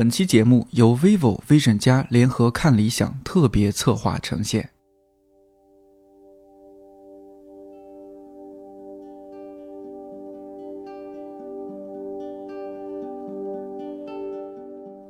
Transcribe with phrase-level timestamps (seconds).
[0.00, 4.70] 本期节目由 vivo Vision 加联合看理想特别策划呈现。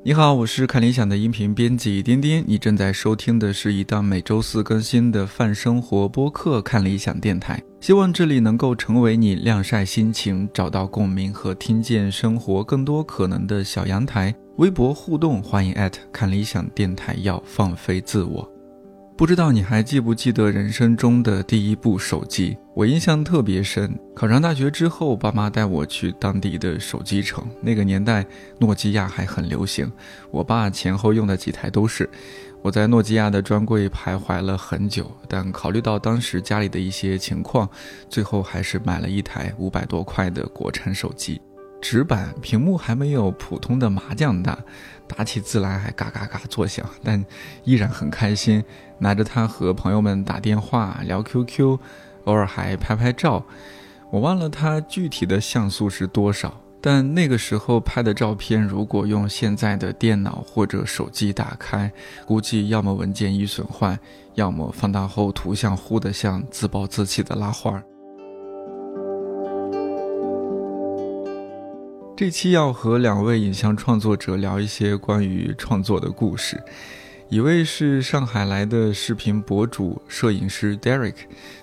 [0.03, 14.35] 你好，我是看理想的音频编辑颠颠，你正在收听的是一档每周四更新的泛生活播客《看理想电台》，希望这里能够成为你晾晒心情、找到共鸣和听见生活更多可能的小阳台。
[14.61, 18.47] 微博互动，欢迎艾特看理想电台，要放飞自我。
[19.17, 22.59] 不知道你还记不记得人生中的第一部手机？
[22.75, 23.99] 我印象特别深。
[24.15, 27.43] 考上大学之后，爸妈带我去当地的手机城。
[27.63, 28.23] 那个年代，
[28.59, 29.91] 诺基亚还很流行，
[30.31, 32.07] 我爸前后用的几台都是。
[32.61, 37.67] 我在诺基亚的专柜徘徊了很久，但考虑到当时家里的一些情况，
[38.11, 41.41] 最后还是买了一台五百多块的国产手机。
[41.81, 44.59] 直板屏幕还没有普通的麻将大，
[45.09, 47.25] 打起字来还嘎嘎嘎作响，但
[47.65, 48.63] 依然很开心，
[48.99, 51.79] 拿着它和朋友们打电话、聊 QQ，
[52.25, 53.45] 偶尔还拍拍照。
[54.11, 61.91] 我忘了它具体的像素是多少，但那个时候拍的照片，如果用现在的电脑或者手机打开，
[62.27, 63.99] 估计要么文件易损坏，
[64.35, 67.85] 要么放大后图像糊得像自暴自弃的拉花儿。
[72.21, 76.63] 这期要和两位影像创作者聊一些关于创作的故事。
[77.31, 81.15] 一位是上海来的视频博主、摄影师 Derek，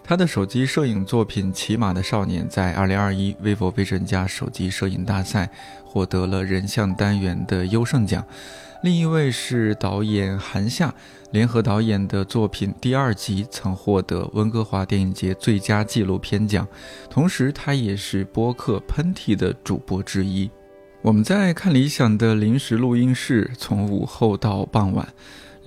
[0.04, 5.48] 他的手机摄影作品《骑马的少年》在2021 vivo Vision 加手机摄影大赛
[5.86, 8.26] 获得了人像单元的优胜奖。
[8.84, 10.94] 另一位是导演韩夏，
[11.32, 16.68] 联合导演的作品《第二集》曾获得温哥华电影节最佳纪录片奖，
[17.10, 20.50] 同时他也是播客喷嚏的主播之一。
[21.02, 25.08] 我们在看理想的临时录音室，从午后到傍晚，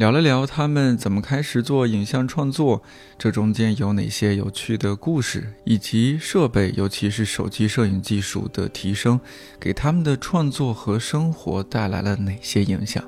[0.01, 2.83] 聊了聊他们怎么开始做影像创作，
[3.19, 9.21] 这中间有哪些有趣的故事，以及设备，尤其是手机摄影技术的提升，
[9.60, 13.05] 给他们的创作和生活带来了哪些影响。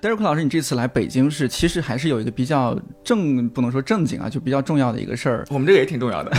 [0.00, 5.46] 戴瑞克老师，你这次来北京是其实还是有一个比较正，不能说正经啊，就比较重要的一个事儿。
[5.50, 6.32] 我们这个也挺重要的，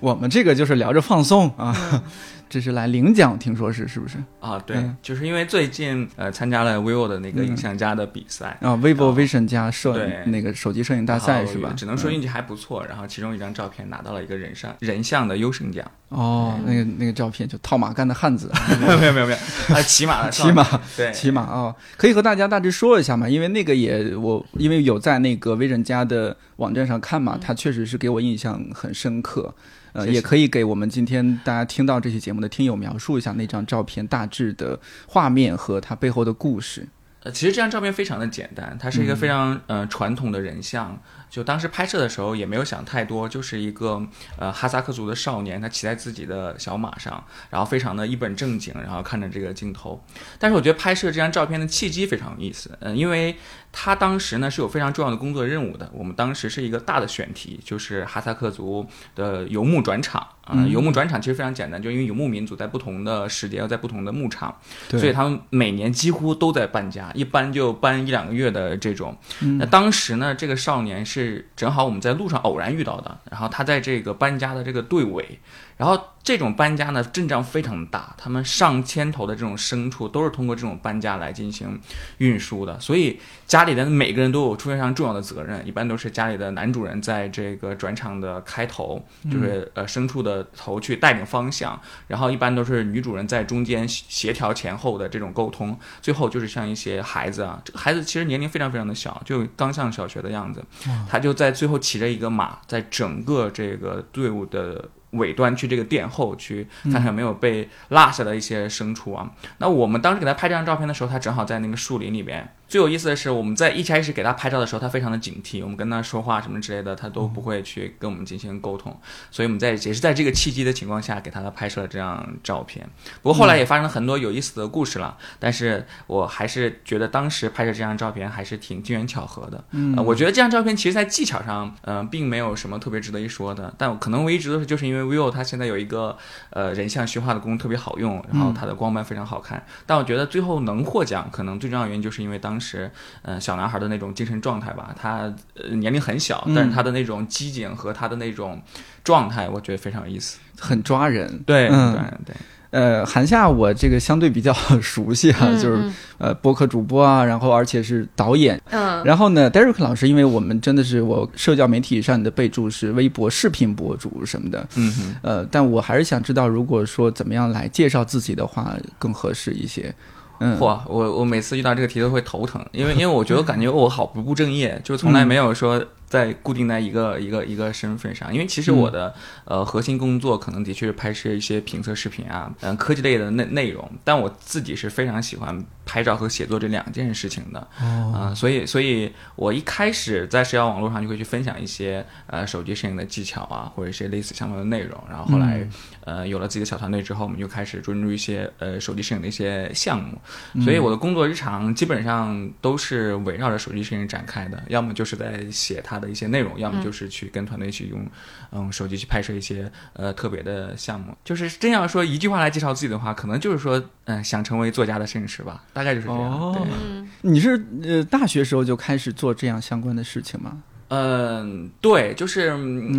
[0.00, 2.04] 我们这个就是聊着放松啊。
[2.48, 4.58] 这是来领奖，听说是是不是啊？
[4.66, 11.72] 对，就是因为最近呃参加了 vivo 的那个影像家的比赛啊，vivo Vision 加摄那个手机摄影大赛是吧？
[11.76, 12.84] 只能说运气还不错。
[12.86, 15.84] 然后其中一张照片拿到了一个人像人像的优胜奖。
[16.08, 18.48] 哦，那个那个照片就套马杆的汉子，
[18.80, 20.64] 没有没有没有没有，啊，骑马的 骑马
[20.96, 23.28] 对骑马啊，可以和大家大致说一下嘛？
[23.28, 29.52] 因为那个也我因为有在那个 Vision 家的网站上看嘛，他确实是给我印象很深刻。
[29.96, 36.86] 呃，也可以给我们今天大家听到这期节目的听友描述一下那张照片大致的画面和它背后的故事。
[37.22, 41.00] 呃，其实这张照片非常的简单，它是一个非常呃传统的人像。
[41.36, 44.02] 就当时拍摄的时候也没有想太多，就是一个
[44.38, 50.02] 呃哈萨克族的少年，他骑在自己的小马上，然后非常的一本正经，然后看着这个镜头。
[50.38, 53.36] 但是我觉得拍摄这张照片的契机非常有意思，嗯，因为
[53.70, 55.90] 他当时呢是有非常重要的工作任务的。
[55.92, 60.64] 我们当时是一个大的选题，就是哈萨克族的游牧转场啊。
[60.66, 64.56] 游牧转场其实非常简单，就因为游牧民族在不同的时节要在不同的牧场，
[64.88, 69.14] 所以他们每年几乎都在搬家，一搬就搬一两个月的这种。
[69.58, 71.25] 那当时呢，这个少年是。
[71.26, 75.40] 是正好我们在路上偶然遇到的，然后他在这个搬家的这个队尾，
[75.76, 76.00] 然后。
[76.26, 81.80] 这种搬家呢，阵仗非常大，他们上千头的这种牲畜都是通过这种搬家来进行
[82.18, 85.64] 运输的，所以家里的每个人都有非常重要的责任。
[85.64, 89.00] 一般都是家里的男主人在这个转场的开头，
[89.30, 95.78] 就是呃牲畜的头去带领方向，然后一般都是女主人在中间协调前后的这种沟通。
[96.02, 100.60] 最后就是像一些孩子啊，这个孩子其实年龄非常非常的小，就刚上小学的样子，
[101.08, 104.88] 他就在最后骑着一个马，在整个这个队伍的。
[105.16, 109.30] 尾端去这个殿后去看看有没有被落下的一些牲畜啊。
[109.58, 112.55] 那我们当时给他拍这张照片的时候，他正好在那个树林里边。
[112.68, 118.98] 最有意思的是，我们在一开始给他拍照的时候，他非常的警惕，我们跟他说话什么之类的，他都不会去跟我们进行沟通。
[119.30, 122.88] 所以我们在也是在这个契机的情况下给他拍摄了这张照片。
[123.22, 129.64] 不过后来也发生了很多有意思的故事了，但是我还是觉得当时拍摄这张照片还是挺机缘巧合的。
[129.70, 133.72] 嗯，我觉得这张照片其实在技巧上，嗯，并没有什么特别值得一说的。
[133.78, 136.16] 但可能我一直都是，就是因为 vivo 它现在有一个
[136.50, 139.64] 呃人像虚化的功能特别好用，然后它的光斑非常好看。
[139.86, 144.94] 但我觉得最后能获奖，可能最重要的原因就是因为当当时呃小男孩的那种精神状态吧。
[144.98, 148.58] 他呃年龄很小，嗯但是他的那种机警和他的那种
[149.04, 150.38] 状态，我觉得非常有意思。
[150.58, 151.42] 很抓人。
[151.44, 152.36] 对，嗯对对，
[152.70, 158.58] 呃，韩夏我这个相对比较 熟悉啊、嗯就是呃播客主播啊，然后而且是导演。
[158.70, 165.14] 嗯然后呢，Derek 老师，因为我们真的是我社交媒体上的备注是微博视频博主什么的，嗯。
[165.20, 169.94] 呃，但我还是想知道，如果说怎么样来介绍自己的话更合适一些。
[170.40, 178.32] 嗯，嚯，我我每次遇到这个题都会头疼，因为因为我觉得感觉我好不务正业，就从来没有说在固定在一个一个一个身份上。
[178.32, 187.60] 因为其实我的、呃核心工作可能的确是拍摄一些评测视频啊，嗯、科技类的内内容，但我自己是非常喜欢拍照和写作这两件事情的。
[187.80, 194.96] 哦，啊、所以，所以我一开始在社交网络上就会去分享一些呃手机摄影的技巧啊，或者一些类似相关的内容。
[195.08, 195.66] 然后后来、
[196.06, 200.18] 呃有了自己的小团队之后，我们就开始专注一些呃手机摄影的一些项目。
[200.62, 208.06] 所以我的工作日常基本上都是围绕着手机摄影展开的，要么就是在写它的一些内容，要么就是去跟团队去用
[208.52, 211.14] 嗯手机去拍摄一些呃特别的项目。
[211.22, 216.22] 就是真要说一句话来介绍自己的话，可能就是说嗯、想成为作家的摄影师吧，大概就是这样。
[216.22, 216.66] 哦对。
[216.72, 220.62] 嗯你是呃大学时候就开始做这样相关的事情吗？
[220.88, 222.54] 嗯，对，就是、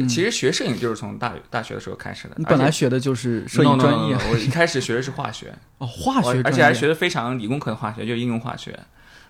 [0.08, 2.34] 其实学摄影就是从大大学的时候开始的。
[2.38, 8.78] 你本来学的就是摄影专 no, 业 no, no, 我一开始学的是化学，哦，化学专业，我而且还学的非常理工科的化学，就应用化学。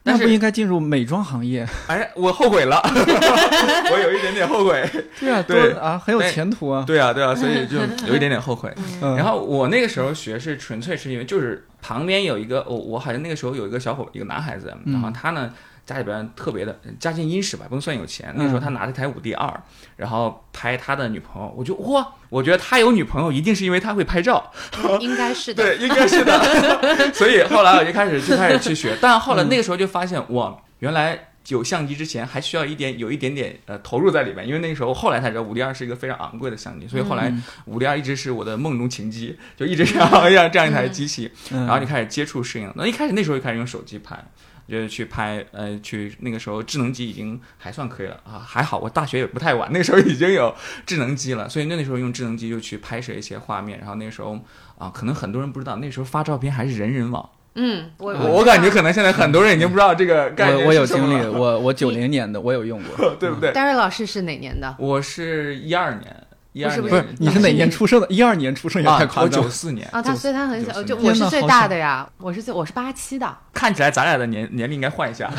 [0.03, 1.67] 但是，那不应该进入美妆行业？
[1.87, 2.81] 哎，我后悔了，
[3.91, 4.89] 我有一点点后悔。
[5.19, 6.83] 对啊，对啊，很有前途啊。
[6.87, 7.77] 对啊，对啊，所以就
[8.07, 8.73] 有一点点后悔。
[9.01, 15.51] 嗯然后我那个时候学是纯粹是因为就是旁边有一个我我好像那个时候有一个小伙一个男孩子，嗯然后他呢
[15.87, 18.31] 家里边特别的家境殷实吧，不能算有钱。
[18.35, 19.51] 那时候他拿着台五 D 二，
[19.95, 24.51] 然后拍他的女朋友，我就哇，我觉得他有女朋友一定是因为他会拍照，
[25.01, 25.63] 应该是的。
[25.63, 26.37] 对，应该是的。
[27.15, 31.29] 所以后来我就开始就开始去学， 但后来那个时候就发现哇，原来。
[31.47, 42.69] 有相机之前还需要一点有一点点呃投入在里面，因为那个时候后来才知道五 D 二是一个非常昂贵的相机，所以后来嗯五 D 二一直是我的梦中情机，就一直想要这样一台机器，嗯然后就开始接触摄影。
[42.75, 44.21] 那一开始那时候就开始用手机拍，
[44.67, 50.53] 就是去拍呃去那个时候智能机已经还算可以了啊，还好我大学也不太晚，那个时候已经有
[50.85, 54.39] 智能机了，所以那时候用智能机就去拍摄一些画面，然后那时候
[54.77, 63.15] 啊，可能很多人不知道，那时候发照片还是人人网，嗯，我我我感觉可能现在很多人已经不知道这个 概念我我有经历，我我九零年的，我有用过。
[63.19, 63.51] 对不对？
[63.51, 64.75] 戴瑞老师是哪年的？
[64.77, 66.26] 我是一二年，
[66.57, 68.07] 一二不是不是，你是哪年出生的？
[68.09, 69.05] 一二年出生也啊太？
[69.05, 69.47] 夸张了。
[69.47, 69.87] 九四年。
[69.91, 75.31] 啊，他所以他很小，就我是最大的呀，我是最我是八七的， 看起来咱俩的年年龄应该换一下。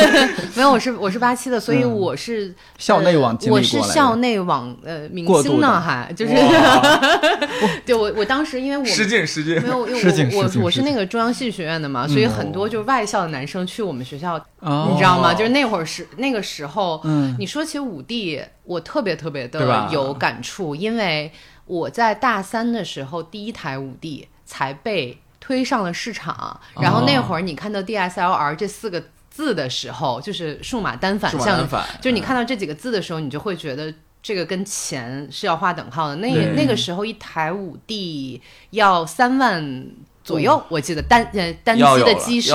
[0.56, 1.92] 没有我是我是八七的，所以嗯。
[1.92, 7.00] 我是校内网呃我是校内网呃明星呢，还就是哇。
[7.84, 9.60] 对我我当时因为我失敬失敬。
[9.62, 9.68] 没。
[9.68, 14.88] 有，因为我我我是那个中央戏剧学院的嘛，所以很多就是外校的男生去我们学校，哦。
[14.90, 15.34] 你知道吗？
[15.34, 17.36] 就是那会儿是那个时候，嗯。
[17.38, 21.32] 你说起五 D，我特别特别的有感触，因为
[21.66, 33.92] 我在大三的时候，第一台五 D 才被推上了市场，然后那会儿你看到 DSLR 这四个字的时候，就是数码单反相数码单反就是你看到这几个字的时候，你就会觉得
[34.22, 36.16] 这个跟钱是要划等号的。
[36.16, 39.86] 那那个时候一台五 D 要三万
[40.22, 42.54] 左右，我记得单呃单机的机身。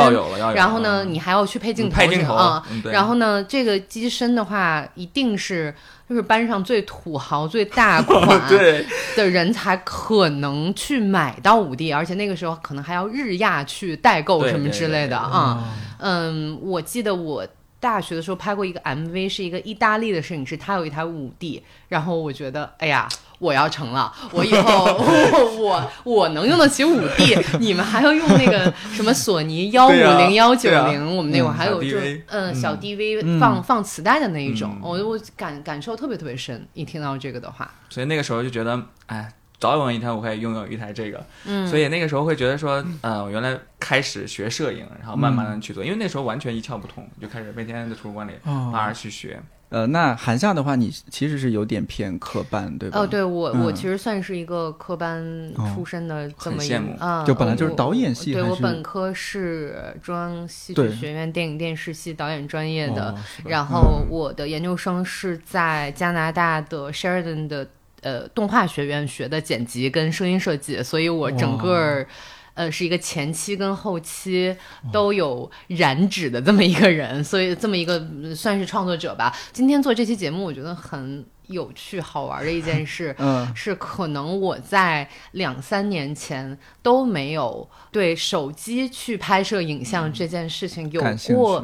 [0.55, 2.63] 然后呢，你还要去配镜头，配镜头啊。
[2.71, 5.75] 嗯然后呢，这个机身的话，一定是
[6.07, 8.85] 就是班上最土豪、最大款 对
[9.15, 15.63] 的人才可能去买到五 D，而且那个时候可能还要日亚去代购什么之类的啊。
[15.99, 17.45] 嗯，我记得我
[17.79, 23.07] 大学的时候拍过一个 MV，是一个意大利的摄影师，他有一台五 D，然后我觉得，哎呀。
[23.39, 24.85] 我要成了，我以后
[25.59, 33.39] 我我能用得起五 D，你们还要用那个什么索尼幺五零幺九零，我们那会还有就嗯小 DV 嗯。
[33.39, 34.81] 放放磁带的那一种，嗯。
[34.81, 36.67] 我我感感受特别特别深。
[36.73, 41.23] 一听到这个的话，所以那个时候就觉得，哎，早有一天我会拥有一台这个。
[41.45, 48.71] 嗯，所以那个时候会觉得说，呃，我原来开始学摄影，然后慢慢的去做，因为那时候完全一窍不通，就开始每天在图书馆里哦。
[48.71, 49.39] 慢慢去学。
[49.69, 52.99] 呃，那韩夏的话，你其实是有点偏科班，对吧？
[52.99, 55.21] 哦，对我、嗯我其实算是一个科班
[55.75, 67.67] 出身的这么一很羡慕啊，就本来就是导演系对我本科是中央戏剧学院电影电视系导演专业的，哦然后我的研究生是在加拿大的 Sheridan 的
[68.01, 72.07] 呃动画学院学的剪辑跟声音设计，所以我整个儿。
[72.57, 74.55] 呃，是一个前期跟后期
[74.91, 79.31] 都有染指的这么一个人，所以这么一个嗯算是创作者吧。
[79.53, 91.01] 今天做这期节目，我觉得很有趣好玩的一件事，嗯是可能我在两三年前都没有对手机去拍摄影像这件事情有
[91.35, 91.63] 过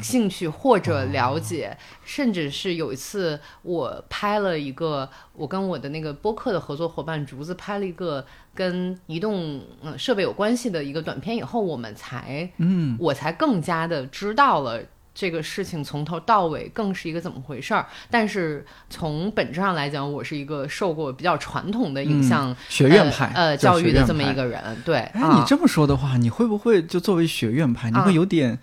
[0.00, 8.24] 兴趣或者了解，甚至是有一次我拍了一个，我跟我的那个播客的合作伙伴竹子拍了一个
[8.58, 14.80] 跟移动嗯设备有关系的一个短片以后，我们才嗯我才更加的知道了。
[15.14, 17.84] 这个事情从头到尾更是一个怎么回事儿？
[18.08, 24.60] 但是从本质上来讲，我是一个受过比较传统的影像、嗯学院派呃呃教育的这么一个人。
[24.84, 28.56] 对，哎，啊你这么说的话，你会不会就作为学院派，你啊会有点？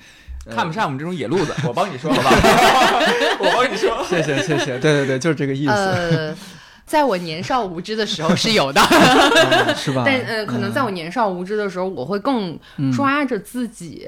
[0.49, 2.29] 看不上我们这种野路子，我帮你说好吧？
[3.39, 4.01] 我帮你说。
[4.07, 6.35] 谢谢谢谢，对对对，就是这个意思，呃，
[6.86, 10.04] 在我年少无知的时候是有的，嗯 是吧？
[10.06, 14.08] 但呃，可能在我年少无知的时候，我会更嗯抓着自己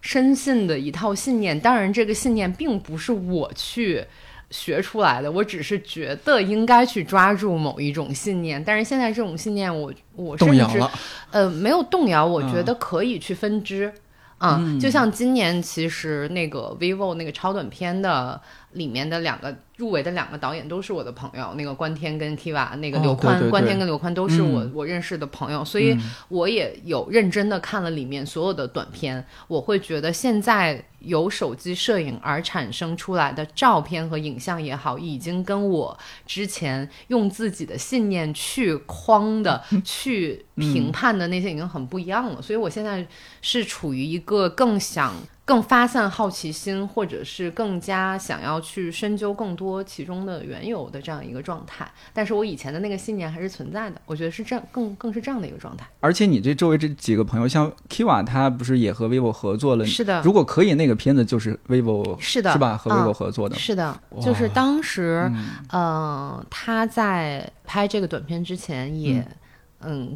[0.00, 1.58] 深信的一套信念。
[1.58, 4.04] 当然，这个信念并不是我去
[4.50, 8.62] 学出来的，我只是觉得应该去抓住某一种信念。
[8.62, 10.90] 但是现在这种信念我，我甚至动摇了，
[11.30, 13.92] 呃没有动摇，我嗯觉得可以去分支。
[14.36, 18.38] 啊、就像今年其实那个 vivo 那个超短片的
[18.74, 25.96] 里面的两个入围的两个导演都是我的朋友，那个关天跟 Kiva，那个哦刘宽，对对对关天跟刘宽都是我、嗯我认识的朋友，所以
[26.28, 42.40] 我也有认真的看了里面所有的短片，我会觉得现在由手机摄影而产生出来的照片和影像也好，已经跟我之前用自己的信念去框的、 去评判的那些已经很不一样了。
[42.40, 43.06] 所以我现在
[43.42, 45.14] 是处于一个更想。
[45.46, 55.86] 更发散好奇心，或者是更加想要去深究更多其中的缘由的这样一个状态，但是我以前的那个信念还是存在的，我觉得是这样，更更是这样的一个状态。
[56.00, 59.84] 而且你这周围这几个朋友，像 Kiva，他不是也和 vivo 合作了？
[59.84, 62.76] 是的如果可以，那个片子就是 vivo 是的是吧？
[62.76, 69.18] 和嗯 vivo 合作的，是的，就是当时，嗯呃，他在拍这个短片之前也。
[69.18, 69.26] 嗯，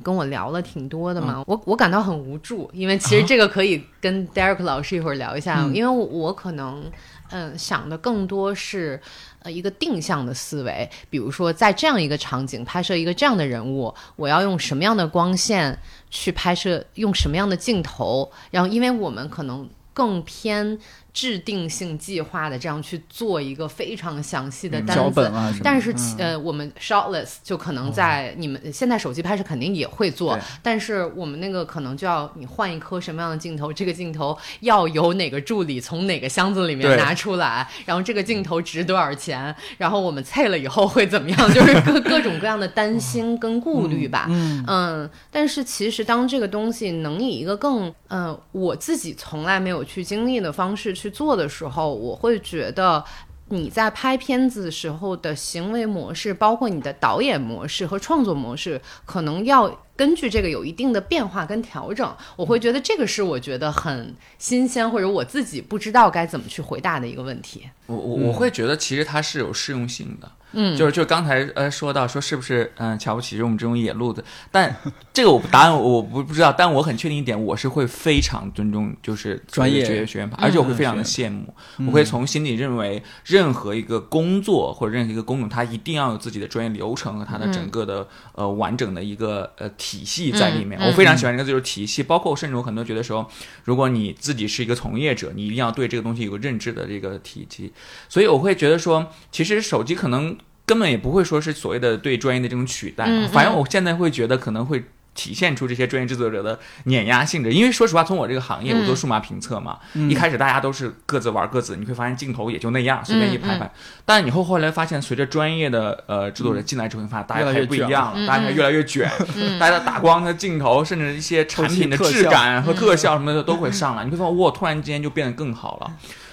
[0.02, 5.74] 跟我聊了挺多的嘛，我我感到很无助，因为其实这个可以跟 Derek 老师一会儿聊一下，嗯。
[5.74, 6.90] 因为我我可能
[7.30, 9.00] 嗯想的更多是
[9.42, 15.78] 呃一个定向的思维，比如说在这样一个场景拍摄一个这样的人物，我要用什么样的光线
[16.10, 20.78] 去拍摄，用什么样的镜头，然后因为我们可能更偏
[21.18, 25.28] 制定性计划的这样去做一个非常详细的单子。
[25.64, 44.26] 但是其、呃，我们 shortlist 就可能在你们、现在手机拍摄肯定也会做对，但是我们那个可能就要你换一颗什么样的镜头，这个镜头要由哪个助理从哪个箱子里面拿出来，然后这个镜头值多少钱，然后我们配了以后会怎么样，就是各 各种各样的担心跟顾虑吧。
[44.28, 53.04] 嗯但是其实当这个东西能以一个更嗯、呃我自己从来没有去经历的方式去做的时候，我会觉得。
[53.50, 62.16] 你在拍片子时候的行为模式，包括你的导演模式和创作模式，可能要根据这个有一定的变化跟调整。
[62.36, 67.68] 我会觉得这个是我觉得很新鲜，或者我自己不知道该怎么去回答的一个问题。
[67.86, 74.76] 我我我会觉得其实它是有适用性的，嗯就是就是刚才呃说到说是不是嗯、呃瞧不起我们这种野路子，但
[75.12, 81.54] 这个我答案我不不知道，但我很确定一点，我是会非常尊重就是专业学学学院派，而且我会非常的羡慕，
[81.86, 90.78] 我会从心里认为任何一个工作或者任何一个工种，它一定要有自己的专业流程和它的整个的、呃完整的一个呃体系在里面。
[90.80, 93.28] 我非常喜欢这个就是体系，包括甚至我很多觉得说，
[93.64, 97.72] 如果你自己是一个从业者，你一定要对这个东西有个认知的这个体系。
[98.08, 104.84] 所以我会觉得说，其实手机可能根本也不会说是所谓的对专业的这种取代，反正我现在会觉得可能会。
[105.18, 109.76] 体现出这些专业制作者的碾压性质，因为说实话，从我这个行业，嗯我做数码评测嘛，
[110.08, 113.68] 一开始大家都是各自玩各自，你会发现镜头也就那样，随便一拍拍。
[114.04, 119.10] 但以后后来发现，随着专业的呃制作者进来之后，你发现大家开始不一样了，大家开始越来越卷，
[119.58, 125.90] 大家的打光的镜头，甚至一些产品的质感和特效什么的都会上来，你会发现哇，突然之间就变得更好了。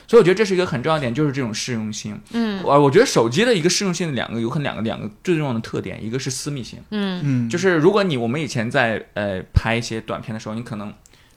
[0.07, 2.19] 所以我觉得这是一个很重要的点，就是这种适用性。
[2.31, 10.93] 嗯，我我觉得手机的一个适用性的两个有可能两个两个最重要的特点，一个是私密性，嗯嗯，就是如果你我们以前在呃拍一些短片的时候，你可能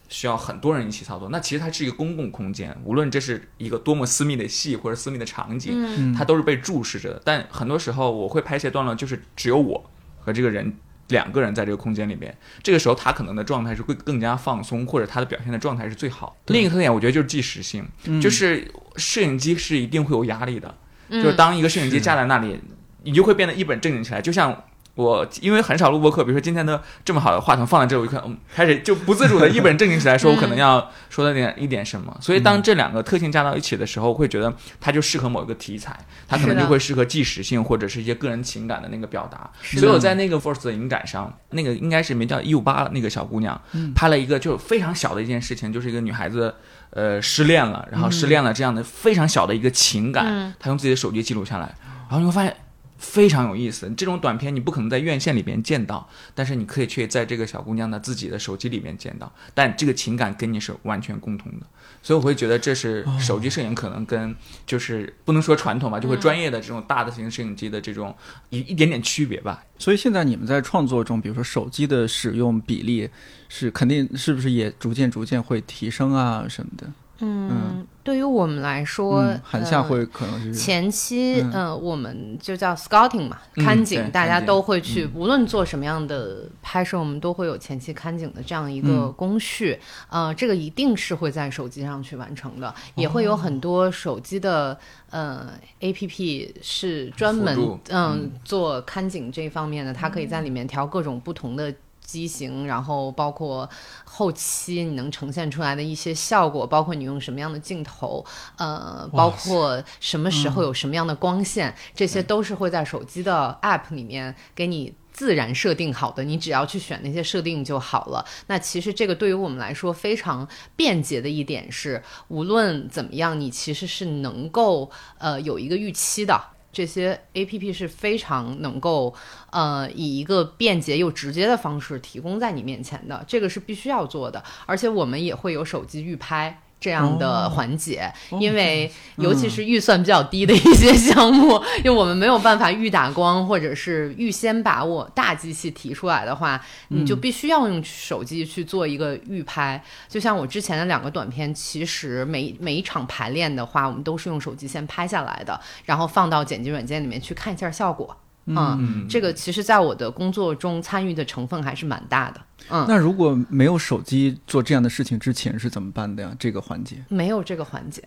[0.08, 7.22] 需要很多人一起操作，那其实它是一个公共空间，无论这是一个多么私密的戏或者私密的场景，嗯它都是被注视着的。
[7.25, 10.75] 但很多时候我会拍一些段落，就是只有我和这个人。
[11.08, 16.36] 两个人在这个空间里面，这个时候他可能的状态是会更加放松，或者他的表现的状态是最好。
[16.46, 18.20] 另一个特点，我觉得就是即时性，嗯。
[18.20, 20.74] 就是摄影机是一定会有压力的，
[21.08, 21.22] 嗯。
[21.22, 22.60] 就是当一个摄影机架在那里，
[23.02, 24.64] 你就会变得一本正经起来，就像
[24.98, 32.16] 我因为很少录播课，比如说今天的这么好的话筒放在这，我一看，嗯，开始就不自主的一本正经起来说，我可能要说的点一点什么。
[32.20, 39.48] 所以当这两个特性加到一起的时候，会觉得它就适合某一个题材，它可能就会适合即时性或者是一些个人情感的那个表达。
[39.62, 43.60] 所以我在那个 Force 的影展上，那个应该是名叫一五八那个小姑娘，
[43.94, 46.52] 拍了一个就非常小的一件事情，就是一个女孩子。
[46.90, 51.74] 呃，失恋了，然后失恋了，这样的非常小的一个情感，嗯她用自己的手机记录下来，
[52.08, 52.56] 然后你会发现
[52.98, 53.88] 非常有意思。
[53.96, 61.66] 这种短片你不可能在院线里边见到，但是你可以去在这个小姑娘的自己的手机里面见到，但这个情感跟你是完全共同的。
[62.02, 64.34] 所以我会觉得这是手机摄影可能跟
[64.66, 68.14] 就是不能说传统吧，就会专业的这种大的型摄影机的这种
[68.50, 69.64] 一一点点区别吧。
[69.78, 73.08] 所以现在你们在创作中，比如说手机的使用比例，
[73.48, 76.90] 是肯定是不是也逐渐逐渐会提升啊什么的？
[77.20, 89.12] 嗯，对于我们来说，嗯，韩夏呃会可能是前期，嗯呃，我们就叫 scouting 嘛，嗯看景，大家都会去，无论做什么样的拍摄，我们都会有前期看景的这样一个嗯。
[89.14, 89.78] 工序。
[90.08, 94.78] 呃，这个一定是会在手机上去完成的，也会有很多手机的
[95.10, 101.75] 呃 A P P 是专门嗯做看景这一方面的，它可以在里面调各种不同的。
[102.08, 103.68] 机型，然后包括
[104.04, 108.24] 后期你能呈现出来的一些效果，包括你用什么样的镜头，
[108.56, 114.94] 呃，包括什么时候有什么样的光线，这些都是会在手机的 App 里面给你。
[115.10, 118.24] 自然设定好的，你只要去选那些设定就好了。
[118.46, 120.46] 那其实这个对于我们来说非常
[120.76, 124.88] 便捷的一点是，无论怎么样，你其实是能够
[125.18, 126.40] 呃有一个预期的。
[126.72, 129.14] 这些 A P P 是非常能够
[129.50, 134.42] 呃以一个便捷又直接的方式提供在你面前的，这个是必须要做的。
[134.66, 136.62] 而且我们也会有手机预拍。
[136.80, 149.82] 这样的环节，因为尤其是预算比较低的一些项目，因为我们没有办法预打光，或者是预先把我大机器提出来的话，你就必须要用手机去做一个预拍。
[150.08, 158.16] 就像我之前的两个短片，其实每每一场排练的话，我们都是用手机先拍下来的，然后放到剪辑软件里面去看一下效果。
[158.56, 162.40] 嗯，这个其实在我的工作中参与的成分还是蛮大的。
[162.70, 166.30] 嗯，那如果没有手机做这样的事情之前是怎么办的呀？
[166.38, 168.02] 这个环节，没有这个环节，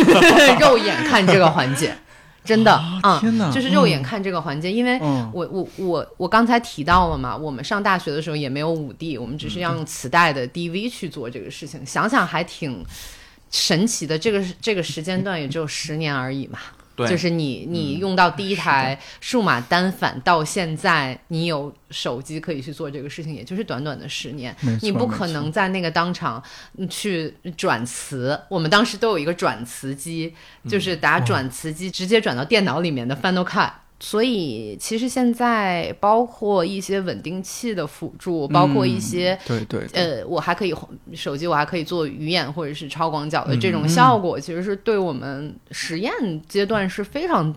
[0.60, 1.94] 肉眼看这个环节，
[2.42, 2.72] 真的
[3.02, 12.82] 啊、天哪就是肉眼看这个环节，因为嗯我我我我刚才提到了嘛，我们上大学的时候也没有五 D，我们只是要用磁带的 DV 去做这个事情，想想还挺
[13.50, 14.18] 神奇的。
[14.18, 16.58] 这个这个时间段也只有十年而已嘛。
[16.96, 24.56] 对，就是你你用到第一台数码单反到现在，你有手机可以去做这个事情，也就是短短的十年。
[24.80, 26.42] 你不可能在那个当场
[26.78, 28.40] 嗯去转磁。
[28.48, 30.34] 我们当时都有一个转磁机，
[30.66, 33.70] 就是打转磁机直接转到电脑里面的 Final Cut。
[33.98, 40.20] 所以其实现在包括一些稳定器的辅助，包括一些对对对。
[40.20, 40.74] 呃，我还可以
[41.14, 46.12] 手机，我还可以做鱼眼或者是超广角的这种效果，其实是对我们实验
[46.46, 47.54] 阶段是非常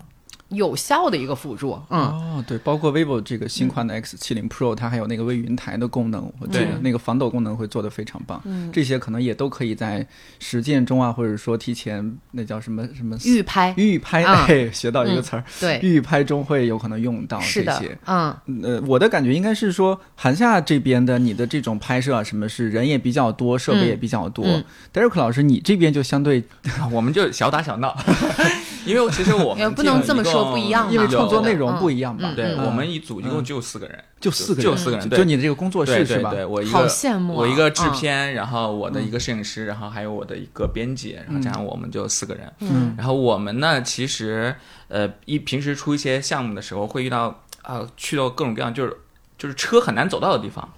[0.50, 1.72] 有效的一个辅助。
[1.88, 6.74] 嗯，哦，对，包括 vivo 这个新款的 X 七零 Pro，它还有那个微云台的功能，我觉得对。
[6.82, 8.40] 那个防抖功能会做得非常棒。
[8.44, 10.06] 嗯，这些可能也都可以在
[10.38, 24.44] 实践中啊，或者说提前那叫什么什么预拍，预拍，啊哎，学到一个词儿，对，预拍中会有可能用到这些。，嗯，呃，我的感觉应该是说，韩夏这边的你的这种拍摄啊，什么是人也比较多，设备也比较多。
[24.44, 26.42] 嗯 Derek 老师，你这边就相对，
[26.90, 27.96] 我们就小打小闹，
[28.90, 32.32] 因为其实我们也不能这么说不一样因为创作内容嗯不一样吧？
[32.34, 32.66] 对嗯。
[32.66, 35.18] 我们一组一共就四个人，就四个人，就四个人，对。
[35.18, 36.32] 就你的这个工作室是吧？
[36.48, 37.38] 我一好个羡慕啊。
[37.38, 37.92] 我一个制嗯。
[37.92, 42.52] 片，然后我的一个摄影师，然后还有我的一个编辑，然后加上我们就四个人。
[42.60, 42.94] 嗯。
[42.98, 44.54] 然后我们呢，其实
[44.88, 48.96] 呃，一平时出一些项目的时候，会遇到啊、去到各种各样就是
[49.38, 50.68] 就是车很难走到的地方。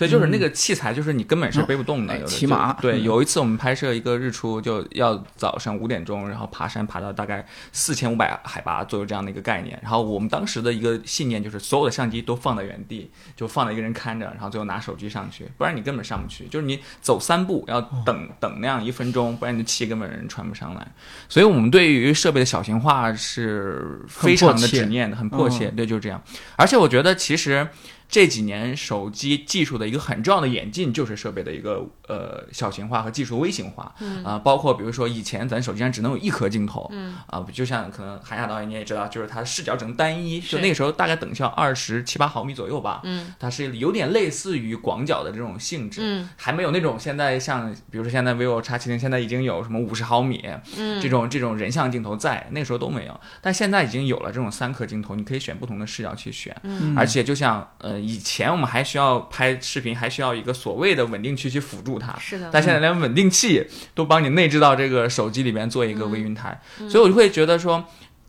[0.00, 2.24] 所以就是那个器材，就是你根本是背不动的。
[2.24, 9.78] 骑马对，嗯有一次我们拍摄一个日出，就要早上五点钟，然后爬山爬到大概四千五百海拔左右这样的一个概念。
[9.82, 16.46] 然后我们当时的一个信念就是，所有的相机都放在原地，就放在一个人看着，然后最后拿手机上去，不然你根本上不去。
[16.46, 20.88] 就是你走三步要等等那样一分钟，不然你的气根本人传不上来。
[21.28, 25.70] 所以我们对于设备的小型化是非常的执念的，很迫切。
[25.72, 26.22] 对，就是这样。
[26.56, 27.68] 而且我觉得其实。
[28.10, 33.94] 这几年手机技术的一个很重要的演进，就是设备的一个呃小型化和技术微型化。
[34.00, 34.24] 嗯。
[34.24, 37.16] 啊，包括比如说以前咱手机上只能有一颗镜头，嗯。
[37.26, 43.00] 啊，就像可能韩亚导演你也知道，就是它视角只能单一，就那个时候大概等效二十七八毫米左右吧。
[43.04, 50.44] 嗯，它是有点类似于广角的这种性质，嗯，还没有那种现在像比如说现在 vivo X 七零现在已经有什么五十毫米，
[50.76, 51.00] 嗯。
[51.00, 56.96] 这种这种人像镜头在，那时候都没有，但现在已经有了这种三颗镜头，你可以选不同的视角去选，嗯。
[56.98, 67.84] 而且就像呃以前我们还需要拍视频，还需要一个所谓的稳定器去辅助它，是的，但现在连稳定器都帮你内置到这个手机里边做一个微云台，所以我就会觉得说。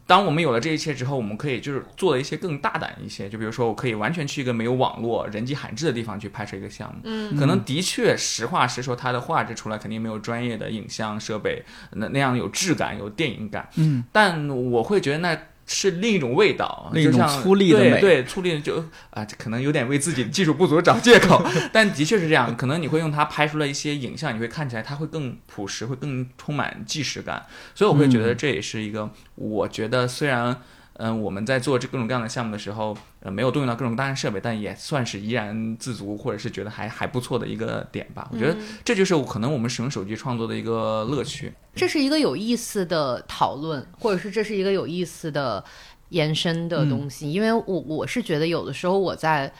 [0.07, 6.99] 当我们有了这一切之后，我们可以就是做一些更大胆一些，就比如说我可以完全去一个没有网络、人迹罕至的地方去拍摄一个项目。
[7.05, 7.38] 嗯。
[7.38, 13.69] 可能的确实话实说，它的画质出来肯定没有专业的影像设备那那样有质感、有电影感。
[13.75, 15.38] 嗯，但我会觉得那
[15.71, 22.55] 是另一种味道，另一种粗粝的美对对，粗粝就啊，这可能有点为自己技术不足找借口， 但的确是这样。
[22.55, 27.45] 可能你会用它拍出来一些影像，你会看起来它会更朴实，会更充满纪实感。
[27.73, 30.62] 所以我会觉得这也是一个，我觉得虽然。
[31.04, 38.30] 嗯，我们在做这各种各样的项目的时候，呃，没有动用到各种大型设备，但也算是怡然自足，或者是觉得还还不错的一个点吧。
[38.32, 41.52] 我觉得这就是可能我们使用手机创作的一个乐趣。
[41.74, 45.64] 这是一个有意思的讨论，或者是这是一个有意思的
[46.10, 47.32] 延伸的东西。
[47.32, 49.52] 因为我我是觉得有的时候我在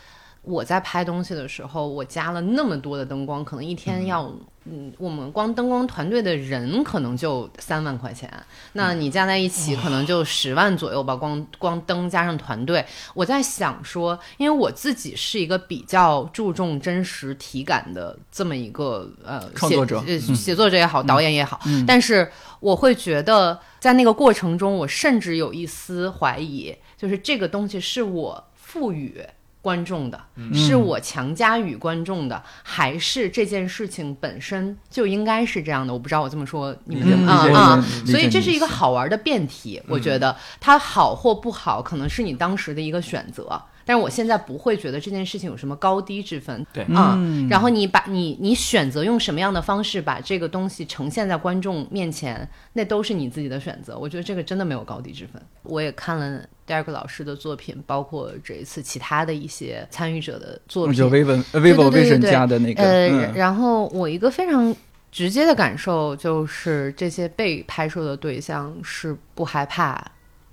[0.44, 4.34] 我在拍东西的时候，我加了那么多的灯光，可能一天要
[4.66, 8.32] 嗯，我们光灯光团队的人可能就三万块钱，
[8.74, 12.84] 那你加在一起可能就十万左右吧，光光灯加上团队。
[13.14, 29.24] 我在想说，因为我自己是一个比较注重真实体感的这么一个呃写创作者呃写作者也好，导演也好，但是我会觉得在那个过程中，我甚至有一丝怀疑，就是这个东西是我赋予。
[29.62, 30.20] 观众的，
[30.54, 35.94] 是我强加于观众的，还是这件事情本身就应该是这样的？
[35.94, 37.86] 我不知道我这么说你们怎么啊啊？
[38.06, 43.62] 所以这是一个好玩的辩题，我觉得它好或不好，可能是你当时的一个选择。
[43.92, 47.46] 但是我现在不会觉得这件事情有什么高低之分，对啊、嗯。
[47.50, 53.98] 然后你把你你选择用什么样的方式把这个东西呈现在观众面前，那都是你自己的选择。
[53.98, 55.42] 我觉得这个真的没有高低之分。
[55.64, 61.10] 我也看了第二个老师的作品，包括这一次其他的一些参与者的作品，就。
[61.10, 62.32] Vivo vivo 对对 vision 对。
[62.32, 63.34] 加的那个，呃，嗯。
[63.34, 64.74] 然后我一个非常
[65.12, 70.02] 直接的感受就是，这些被拍摄的对象是不害怕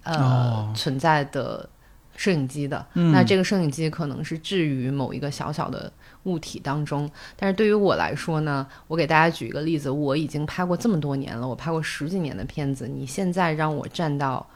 [0.02, 0.72] 呃、哦。
[0.74, 1.68] 存在的
[2.18, 2.84] 摄影机的。
[2.92, 5.90] 嗯那这个摄影机可能是置于某一个小小的
[6.24, 14.46] 物体当中，但是对于我来说呢，我给大家举一个例子，我已经拍过这么多年了，我拍过十几年的片子，你现在让我站到。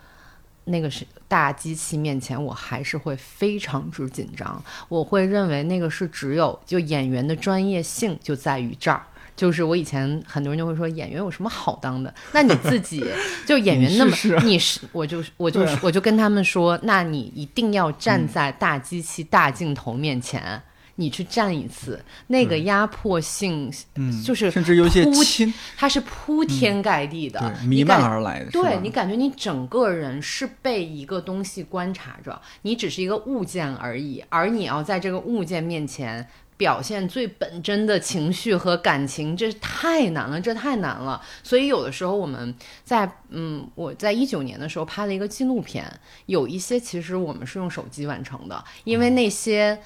[0.64, 4.62] 那个是大机器面前，我还是会非常之紧张。
[4.88, 9.02] 我会认为那个是只有就演员的专业性就在于这儿。
[9.34, 12.12] 就是我以前很多人就会说演员有什么好当的？
[12.32, 13.04] 那你自己
[13.46, 14.14] 就演员那么
[14.44, 15.78] 你是我就我就对。
[15.82, 20.62] 我就跟他们说，那你一定要站在大机器、大镜头面前，
[20.96, 41.20] 你去站一次，那个压迫性嗯，就是甚至有些铺亲，它是铺天盖地的，弥漫而来的，对你感觉你整个人是被一个东西观察着，你只是一个物件而已，而你要在这个物件面前表现最本真的情绪和感情，这太难了，这太难了。
[41.42, 45.84] 所以有的时候我们在嗯，我在一九年的时候拍了一个纪录片，
[46.26, 49.80] 有一些其实我们是用手机完成的，因为那些。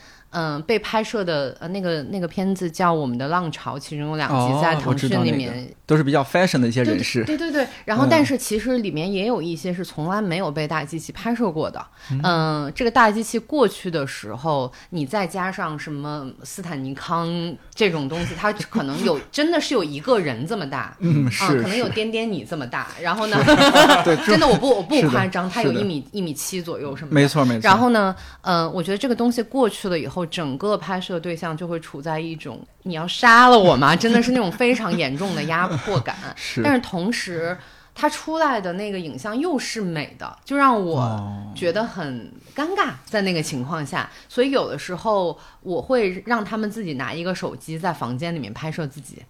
[0.67, 11.85] 被拍摄的呃那个那个片子叫《我们的浪潮》，其中有两集在腾讯里面都是比较 fashion 的一些人士，对对对，然后嗯但是其实里面也有一些是从来没有被大机器拍摄过的。
[12.23, 17.29] 嗯、这个大机器过去的时候，你再加上什么斯坦尼康
[17.75, 20.97] 这种东西，它可能有真的是有一个人这么大。
[21.01, 23.37] 嗯，啊，是可能有颠颠你这么大，然后呢，
[24.05, 27.61] 对，真的我不我不夸张，它有一米一米七左右什么的，没错没错。
[27.63, 33.95] 然后呢，嗯、我觉得这个东西过去了以后，整个拍摄对象就会处在一种你要杀了我吗？
[33.97, 36.17] 真的是那种非常严重的压迫感。
[36.37, 37.59] 是但是同时，
[37.95, 42.93] 它出来的那个影像又是美的，就让我哦觉得很尴尬。
[43.05, 49.23] 在那个情况下，所以有的时候我会让他们自己拿一个手机在房间里面拍摄自己。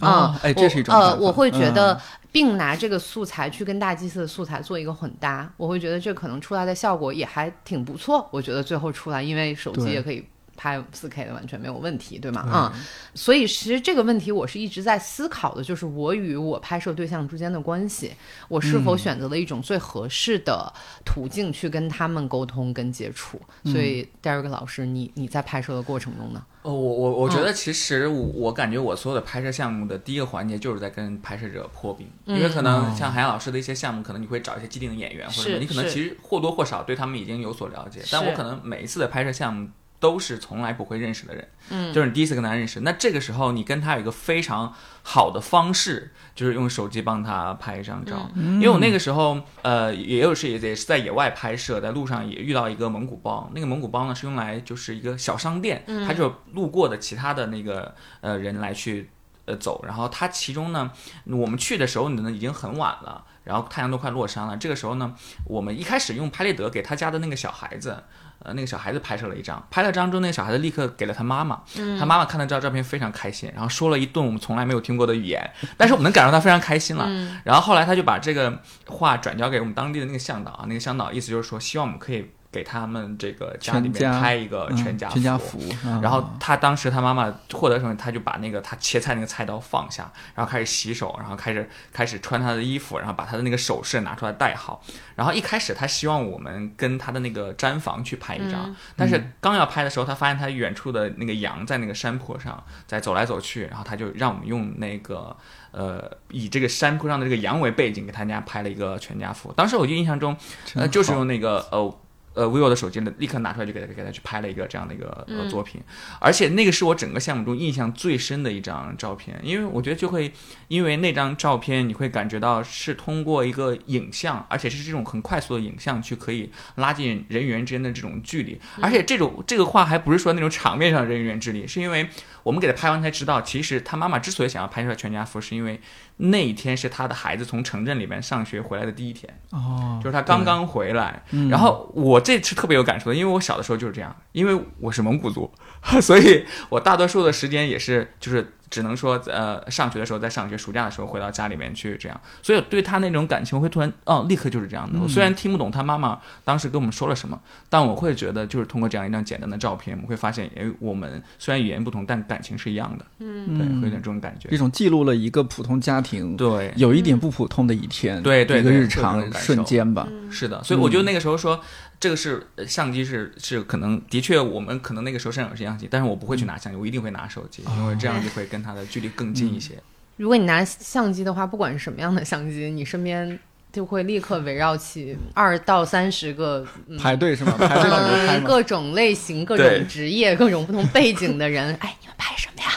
[0.00, 2.00] 哦，哎，这是一种我呃，我会觉得嗯。
[2.32, 8.28] 并拿这个素材去跟大祭司的素材做一个混搭，我会觉得这可能出来的效果也还挺不错。
[8.32, 10.24] 我觉得最后出来，因为手机也可以
[10.56, 12.72] 拍四 K 的完全没有问题，对吗？
[12.74, 12.80] 嗯、
[13.14, 18.12] 所以其实这个问题我是一直在思考的，就是我与我拍摄对象之间的关系，
[18.48, 20.72] 我是否选择了一种最合适的
[21.04, 23.40] 途径去跟他们沟通跟接触。
[23.64, 26.44] 所以 Derek 老师，你你在拍摄的过程中呢？
[26.62, 39.68] 哦，我我我觉得其实我我感觉我所有的拍摄项目的第一个环节就是在跟拍摄者破冰，因为可能像海洋老师的一些项目，可能你会找一些既定的演员，或者是你可能其实或多或少对他们已经有所了解，但我可能每一次的拍摄项目。
[40.00, 59.08] 都是从来不会认识的人，嗯，就是你第一次跟他认识，那这个时候你跟他有一个非常好的方式，就是用手机帮他拍一张照，因为我那个时候，呃，也有是也也是在野外拍摄，在路上也遇到一个蒙古包，那个蒙古包呢是用来就是一个小商店，它就路过的其他的那个呃人来去
[59.46, 60.90] 呃走，然后他其中呢，
[61.26, 68.02] 我们去的时候呢已经很晚了，然后太阳都快落山了，这个时候呢，我们一开始用拍立得给他家的那个小孩子。
[68.40, 71.62] 呃，那个小孩子拍摄了一张，拍了张之后，那个小孩子立刻给了他妈妈，
[71.98, 77.08] 他妈妈看到这张照片非常开心，然后说了一顿我们从来没有听过的语言，但是我们能感受到他非常开心了。
[77.42, 85.14] 然后后来他就把这个话转交给我们当地的那个向导啊，那个向导意思就是说，希望我们可以给他们这个家里面拍一个嗯全家福。
[85.14, 94.80] 全家福，啊然后他当时他妈妈获得什么，他就把那个他切菜那个菜刀放下，然后开始洗手，然后开始开始穿他的衣服，然后把他的那个首饰拿出来戴好。
[95.16, 105.36] 然后一开始他希望我们跟他的那个毡房去拍一张，但是刚要拍的时候，他发现他远处的那个羊在那个山坡上在走来走去，然后他就让我们用那个
[105.72, 109.52] 呃以这个山坡上的这个羊为背景给他家拍了一个全家福。
[109.56, 111.98] 当时我就印象中，真呃，就是用那个呃。
[112.34, 115.80] 呃，vivo 的手机呢，立刻拿出来就给他给他去拍了一个这样的一个呃作品，
[116.20, 120.32] 而且那个是我整个项目中印象最深的一张照片，因为我觉得就会
[120.68, 132.08] 因为那张照片，你会感觉到是通过一个影像，而且是这种很快速的影像，去可以拉近人与人之间的这种距离，而且这种这个话还不是说那种场面上人与人之力，是因为
[132.44, 135.80] 我们给他拍完才知道，其实他妈妈之所以想要拍出来全家福，是因为
[136.18, 139.28] 那一天是他的孩子从城镇里面上学回来的第一天。
[139.50, 145.50] 哦，就是他刚刚回来，嗯然后我这次特别有感触的，因为我小的时候就是这样，因为我是蒙古族，
[146.00, 154.98] 所以我大多数的时间也是就是只能说呃上学的时候在上学，暑假的时候回到家里面去这样，所以对他那种感情会突然哦立刻就是这样的。
[154.98, 163.04] 我虽然听不懂他妈妈当时跟我们说了什么，但我会觉得就是通过这样一张简单的照片，我们会发现，哎，我们虽然语言不同，但感情是一样的。
[163.20, 164.56] 嗯，对，会有点这种感觉一。
[164.56, 170.08] 种记录了一个普通家庭对，有一点不普通的一天，对对一个日常瞬间吧。
[170.30, 171.60] 是的，所以我觉得那个时候说，
[172.00, 179.74] 这个是呃相机是是可能的确我们可能那个时候身上有相机，但是我不会去拿相机，我一定会拿手机，因为这样就会跟它的距离更近一些。
[180.16, 183.38] 如果你拿相机的话，不管是什么样的相机，你身边
[183.72, 187.54] 就会立刻围绕起二到三十个嗯排队是吗？
[187.58, 188.46] 排队等着拍嗯，吗？
[188.46, 192.70] 各种类型、各种职业、各种不同背景的人， 哎，你们拍什么呀？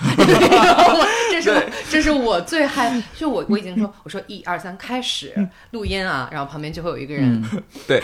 [1.30, 8.02] 这是我这是我最害，就我我已经说，我说一二三开始录音啊，然后旁边就会有一个人，嗯对，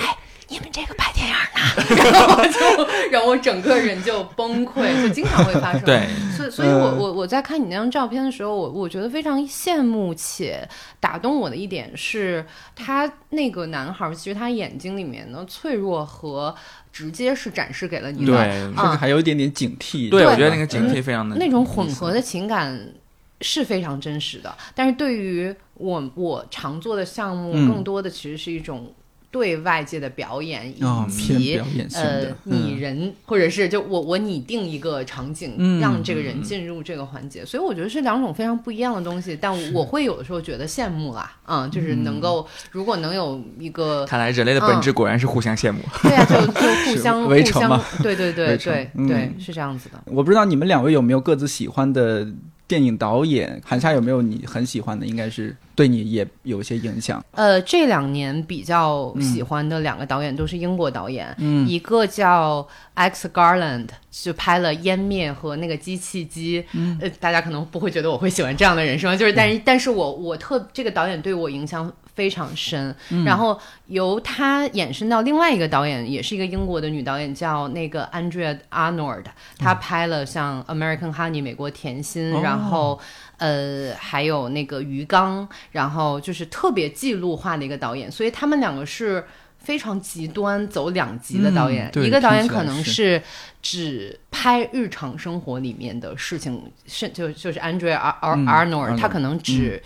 [0.54, 5.82] 你们这个拍电影呢， 然后我就让我整个人就崩溃，就经常会发生。
[5.82, 16.54] 对，所以所以我我我在看你那张照片的时候，我我觉得非常羡慕且打动我的一点是，他那个男孩儿其实他眼睛里面的脆弱和
[16.92, 18.52] 直接是展示给了你的，对。
[18.78, 20.12] 甚至还有一点点警惕。
[20.12, 22.94] 对，对我觉得那个警惕非常的那种混合的情感
[23.42, 24.56] 是非常真实的。
[24.76, 27.68] 但是对于我我常做的项目，嗯。
[27.68, 28.94] 更多的其实是一种
[29.34, 37.44] 对外界的表演，以及、表演呃的，拟人，或者是就我我拟定一个场景，嗯让这个人进入这个环节。
[37.44, 39.36] 所以我觉得是两种非常不一样的东西。
[39.42, 44.06] 但我会有的时候觉得羡慕啦，嗯，就是能够、如果能有一个。
[44.06, 45.80] 看来人类的本质果然是互相羡慕。
[46.04, 46.52] 对啊，就就
[46.86, 50.00] 互相 互相围城嘛，对对对对嗯对，是这样子的。
[50.06, 52.28] 我不知道你们两位有没有各自喜欢的
[52.74, 53.62] 电影导演？
[53.64, 55.06] 韩夏有没有你很喜欢的？
[55.06, 57.24] 应该是对你也有一些影响。
[57.34, 66.66] 呃，这两年比较喜欢的两个导演都是英国导演，嗯一个叫 X Garland，就拍了《湮灭》和那个机器机。
[66.72, 69.16] 嗯呃，大家可能不会觉得我会喜欢这样的人是吗？
[69.16, 72.96] 就是，但是，但是我我特这个导演对我影响非常深。
[73.10, 79.26] 嗯然后由他衍生到另外一个导演，也是一个英国的女导演，叫那个 Andrea Arnold，
[79.58, 83.00] 她拍了像《American Honey》美国甜心，哦然后。
[83.38, 89.22] 呃，还有那个鱼缸，然后就是特别记录化的一个导演，所以他们两个是
[89.58, 91.92] 非常极端走两极的导演。
[91.94, 93.24] 嗯一个导演可能是是
[93.62, 99.82] 只拍日常生活里面的事情，是就就是 Andrea Ar Ar 嗯 Arnold，、他可能只。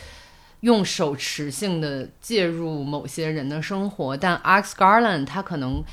[0.62, 5.84] 用手持性的介入某些人的生活，但 Alex Garland 他可能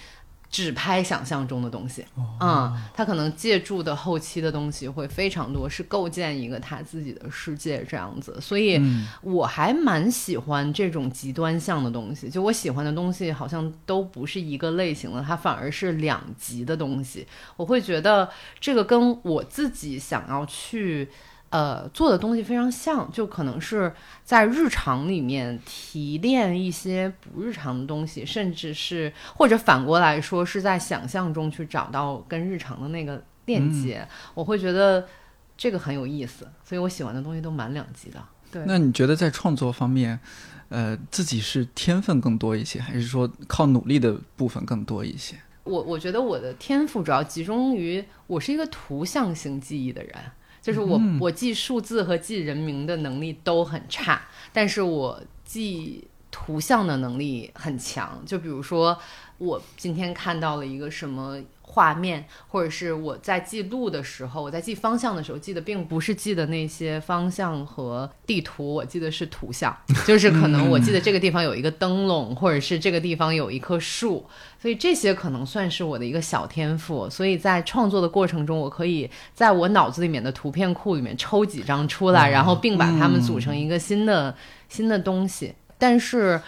[0.50, 2.06] 只拍想象中的东西，
[2.40, 8.80] 嗯，他可能借助的后期的东西会非常多，是构建一个他自己的世界这样子，所以
[9.20, 12.30] 我还蛮喜欢这种极端向的东西。
[12.30, 17.26] 就我喜欢的东西，好像都不是一个类型的，它反而是两极的东西。
[17.56, 21.10] 我会觉得这个跟我自己想要去。
[21.54, 34.04] 呃，做的东西非常像，就可能是在日常里面提炼一些不日常的东西，甚至是或者反过来说，是在想象中去找到跟日常的那个链接。
[34.34, 35.06] 我会觉得
[35.56, 38.20] 这个很有意思，所以我喜欢的东西都蛮两极的。
[38.50, 40.18] 对，那你觉得在创作方面，
[40.70, 45.36] 呃，自己是天分更多一些，还是说靠努力的部分更多一些？
[45.62, 50.14] 我我觉得我的天赋主要集中于我是一个图像型记忆的人。
[50.64, 58.22] 就是我，我记数字和记人名的能力都很差，但是我记图像的能力很强。
[58.24, 58.98] 就比如说，
[59.36, 61.38] 我今天看到了一个什么。
[61.74, 74.24] 画面，或者是我在记录的时候，我在记方向的时候，记得并不是记的那些方向和地图，我记得是图像， 就是可能我记得这个地方有一个灯笼，或者是这个地方有一棵树，
[74.62, 77.10] 所以这些可能算是我的一个小天赋。
[77.10, 84.32] 所以在创作的过程中，我可以在我脑子里面的图片库里面抽几张出来，然后并把它们组成一个新的
[84.68, 85.52] 新的东西。
[85.76, 86.40] 但是，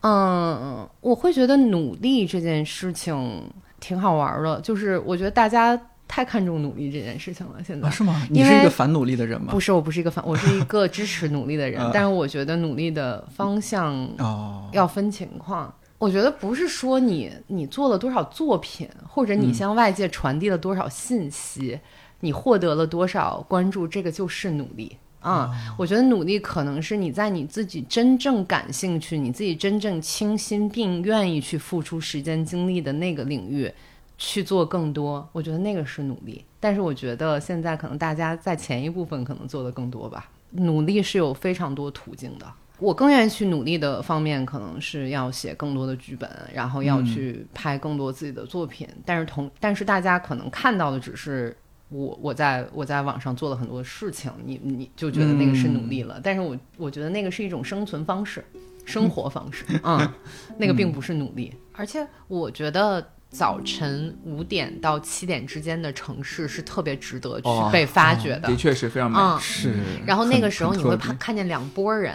[0.00, 3.48] 嗯，我会觉得努力这件事情。
[3.82, 7.54] 挺好玩的，就是我觉得大家太看重努力这件事情了。
[7.66, 8.24] 现在是吗？
[8.30, 9.48] 你是一个反努力的人吗？
[9.50, 11.82] 不是，我不是一个反，我是一个支持努力的人。
[11.92, 15.74] 但是我觉得努力的方向哦要分情况。
[15.98, 21.78] 我觉得不是说你你做了多少作品，或者你向外界传递了多少信息，
[22.20, 24.96] 你获得了多少关注，这个就是努力。
[25.22, 33.72] 啊，我觉得努力可能是你在你自己真正感兴趣、你自己真正倾心并愿意去付出时间精力的那个领域
[34.18, 35.26] 去做更多。
[35.30, 36.44] 我觉得那个是努力。
[36.58, 40.28] 但是我觉得现在可能大家在前一部分可能做的更多吧。
[40.50, 42.46] 努力是有非常多途径的。
[42.80, 48.88] 我更愿意去努力的方面，可能是要写更多的剧本，然后要去拍更多自己的作品。
[49.06, 51.56] 但是同，但是大家可能看到的只是。
[51.92, 58.44] 我我在我在网上做了很多事情，你你就觉得那个是努力了，但是我我觉得那个是一种生存方式，
[58.84, 60.08] 生活方式嗯，
[60.58, 63.06] 那个并不是努力，而且我觉得。
[63.32, 69.18] 早晨五点到七点之间的城市是特别值得去被发掘的，的确是非常美。
[69.40, 69.72] 是，
[70.04, 72.12] 然后那个时候你会看看见两拨人，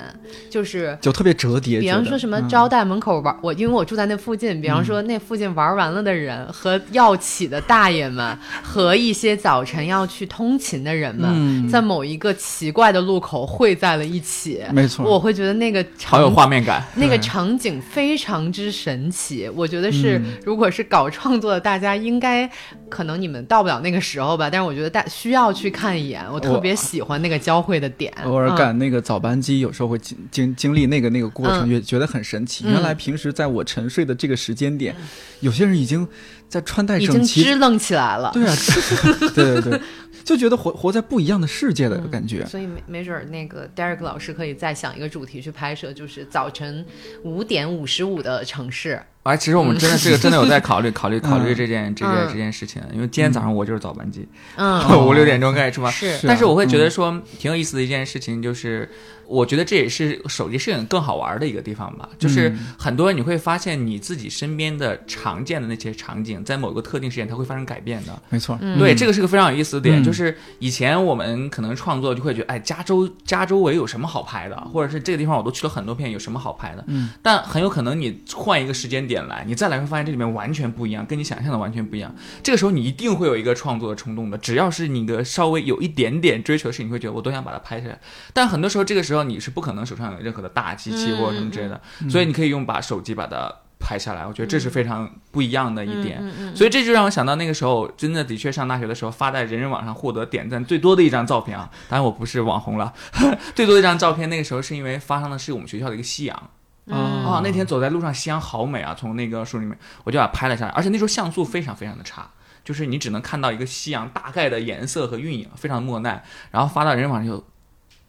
[0.47, 1.79] 就是就特别折叠。
[1.79, 14.63] 比方说什么招待门口玩，我因为我住在那附近，比方说那附近玩完了的人和要起的大爷们，和一些早晨要去通勤的人们，在某一个奇怪的路口汇在了一起。
[14.71, 19.49] 没错，我会觉得那个好有画面感，那个场景非常之神奇。
[19.55, 21.06] 我觉得是，如果是搞。
[21.09, 22.49] 创作的大家应该
[22.89, 26.25] 可能你们到不了那个时候吧，但是我觉得大需要去看一眼。
[26.31, 28.13] 我特别喜欢那个交汇的点。
[28.23, 32.65] 偶尔赶那个早班机，有时候会经经经历那个那个过程，也觉得很神奇。
[32.65, 34.95] 原来平时在我沉睡的这个时间点，
[35.39, 36.07] 有些人已经
[36.47, 38.31] 在穿戴整齐，支棱起来了。
[38.33, 38.55] 对啊，
[39.33, 39.81] 对对对。
[40.23, 46.85] 就觉得活活在不一样的世界的感觉，所以没没准儿那个 Derek 老师可以再想一个主题去拍摄，就是早晨
[47.23, 49.01] 五点五十五的城市。
[49.27, 58.89] 哎，其实我们真的这个真的有在考虑 考虑考虑这件这件这件事情，因为今天早上我就是早班机，嗯， 五六点钟开始出发，是，但是我会觉得说挺有意思的一件事情就是。
[59.29, 68.21] 我觉得这也是手机摄影更好玩的一个地方吧，就是很多人你会发现你自己身边的常见的那些场景，在某个特定时间它会发生改变的。
[68.29, 76.85] 没错，对，这个是个非常有意思的点，就是以前我们可能创作就会觉得，哎，加州加州围有什么好拍的，或者是这个地方我都去了很多遍，有什么好拍的？
[76.87, 82.15] 嗯，但很有可能你换一个时间点来，你再来会发现这里面完全不一样，跟你想象的完全不一样。
[82.41, 87.99] 这个时候你一定会有一个创作的冲动的，只要是你的稍微有一点点追求的事情，你会觉得我都想把它拍下来。
[88.31, 89.97] 但很多时候这个时候你是不可能手。
[89.97, 94.23] 上有任何的大机器或者什么之类的，所以你可以用把手机把它拍下来。
[94.27, 96.21] 我觉得这是非常不一样的一点。
[96.55, 101.67] 所以这就让我想到那个时候，真的的确上大学的时候发在人人网上获得点赞最多的一张照片啊！
[101.89, 102.93] 当然我不是网红了，
[103.55, 106.49] 最多的一张照片那个时候是因为发上的是我们学校的一个夕阳
[106.89, 107.41] 啊。
[107.43, 108.95] 那天走在路上，夕阳好美啊！
[108.97, 110.71] 从那个树里面，我就把它拍了下来。
[110.71, 112.29] 而且那时候像素非常非常的差，
[112.63, 116.23] 就是你只能看到一个夕阳大概的颜色和晕影，非常莫奈。
[116.51, 117.43] 然后发到人人网上就。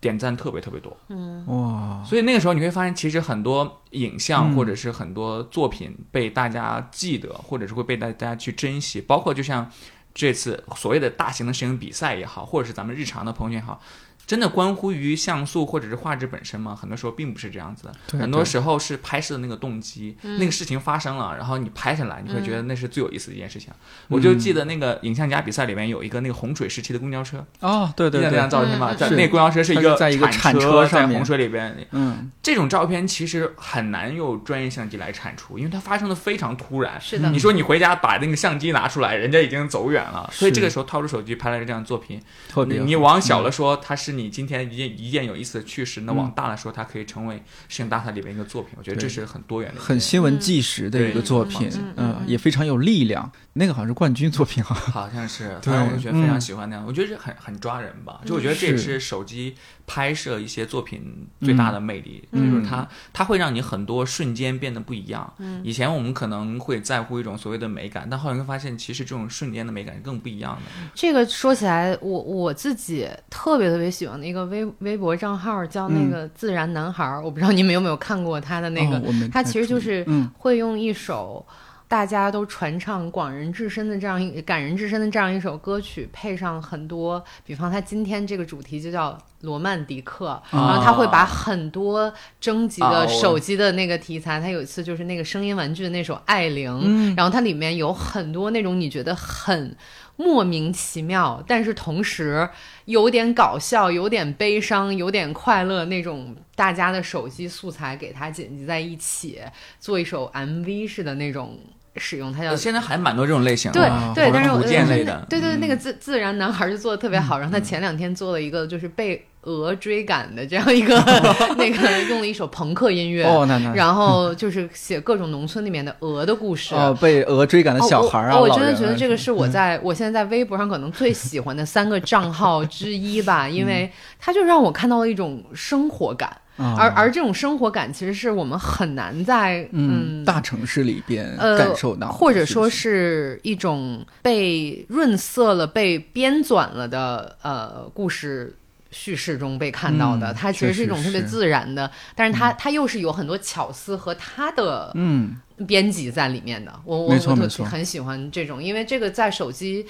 [0.01, 9.01] 点赞特别特别多，嗯哇，所以那个时候你会发现，其实很多影像或者是很多作品被大家记得，或者是会被大家去珍惜。
[9.01, 9.69] 包括就像
[10.15, 13.81] 这次所谓的大型的摄影比赛也好，或者是咱们日常的朋友圈也好，
[14.29, 16.77] 真的关乎于像素或者是画质本身吗？
[16.77, 23.73] 很多时候并不是这样子的，对很多时候是拍摄的那个动机，那个事情发生了，然后你拍下来，你会觉得那是最有意思的一件事情。
[24.09, 28.31] 我就记得那个影像家比赛里面有一个那个洪水时期的公交车，哦，对对对。
[28.31, 28.93] 那张，照片嘛？
[28.93, 28.97] 嗯。
[28.99, 37.01] 在那公交车是一个在一个铲铲车在上洪水里边，嗯，这种照片其实很难用专业相机来产出，因为它发生的非常突然。
[37.01, 37.31] 是的。
[37.31, 42.21] 你说你回家把那个相机拿出来，人家已经走远了，所以这个时候掏出手机拍了这样的作品。
[42.51, 48.75] 特别你你往小了说，它是你今天一件一件有意思的趣事；那往大了说，它可以成为摄影大赛里边一个作品。
[48.77, 53.31] 我觉得这是很多元的，很新闻纪实的一个作品嗯，嗯，也非常有力量。
[53.55, 58.21] 那个好像是冠军作品哈， 好像是，对反正我就觉得非常嗯喜欢那样，我觉得这很很抓人吧。
[58.25, 65.35] 就我觉得这也是是手机拍摄一些作品最大的魅力，嗯就是它它会让你很多瞬间变得不一样。
[65.39, 70.71] 嗯以前我们可能会在乎一种所谓的美感，但后来会发现，其实这种瞬间的美感更不一样的。
[70.95, 80.31] 这个说起来，我我自己特别特别喜欢的一个微微博账号叫那个自然男孩儿，我不知道你们有没有看过他的那个，哦他其实就是嗯。
[80.39, 81.45] 会用一首。
[81.91, 97.15] 大家都传唱广人至深的这样一感人至深的这样一首歌曲，配上很多，比方他今天这个主题就叫罗曼迪克，然后他会把很多征集的手机的那个题材，他有一次就是那个声音玩具的那首《爱玲》，嗯。
[97.17, 99.75] 然后它里面有很多那种你觉得很
[100.21, 102.49] 莫名其妙，但是同时
[102.87, 109.41] 有点搞笑、有点悲伤、有点快乐那种大家的手机素材给它剪辑在一起，
[109.79, 111.57] 做一首 MV 式的那种
[111.95, 120.95] 使用，它叫现在还蛮多这种类型的，对对，但是我古剑类的，对对，嗯那个自自然男孩就做的特别好，然后他前两天做了一个就是被鹅追赶的这样一个
[121.57, 123.73] 那个用了一首朋克音乐，哦，那那。
[123.75, 126.75] 然后就是写各种农村里面的鹅的故事。
[126.75, 136.75] 哦，被鹅追赶的小孩儿啊，哦我真的觉得这个是我在我现在在微博上可能最喜欢的三个账号之一吧，因为它就让我看到了一种生活感，啊。
[136.77, 148.57] 而而这种生活感其实是我们很难在嗯大城市里边呃感受到的，或者说是一种被润色了、被编纂了的呃故事
[148.91, 150.33] 叙事中被看到的。
[150.33, 155.37] 嗯它其实是一种特别自然的，但是它、它又是有很多巧思和它的嗯
[155.67, 156.73] 编辑在里面的。
[156.85, 159.87] 我我我就很喜欢这种，因为这个在手机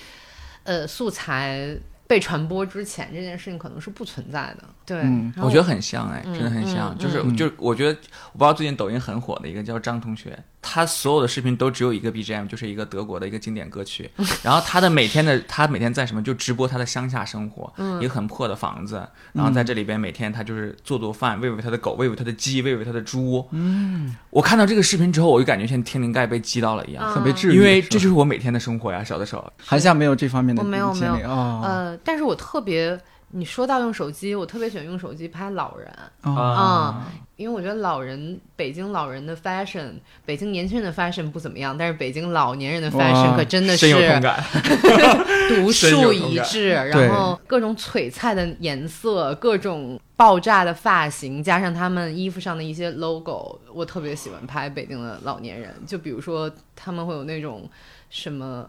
[0.64, 1.76] 呃素材
[2.07, 4.64] 被传播之前，这件事情可能是不存在的。
[4.89, 7.99] 对，嗯我觉得很像哎，嗯真的很像，嗯就是嗯就是，我觉得
[8.32, 14.11] 我不知道最近抖音很火的一个叫张同学，他所有的视频都只有一个 BGM，就是一个德国的一个经典歌曲，
[14.43, 23.47] 然后他的每天的他每天在什么就直播他的乡下生活，嗯一个很破的房子，然后在这里边每天他就是做做饭，喂喂他的狗，喂喂他的鸡，喂喂他的猪。
[23.51, 29.53] 嗯，我看到这个视频之后，我就感觉像天灵盖被击到了一样，嗯很被治愈，因为这就是我每天的生活呀，小的时候。
[29.59, 32.99] 韩夏没有这方面的我没有经历没有哦呃，但是我特别。
[33.30, 39.92] 你说到用手机，我特别喜欢用手机拍老人，哦啊因为我觉得老人，北京老人的 fashion，
[40.26, 44.44] 北京年轻人的 fashion 不怎么样，但是北京老年人的 fashion 可真的深有同是感
[45.48, 55.72] 独树一帜，然后各种璀璨的颜色，各种爆炸的发型，加上他们衣服上的一些 logo，我特别喜欢拍北京的老年人。
[55.86, 57.70] 就比如说他们会有那种
[58.10, 58.68] 什么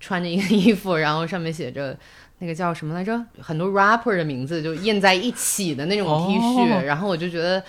[0.00, 1.96] 穿着一个 衣服，然后上面写着。
[2.40, 3.20] 那个叫什么来着？
[3.40, 7.62] 很多 rapper 的名字就印在一起的那种 T 恤，哦然后我就觉得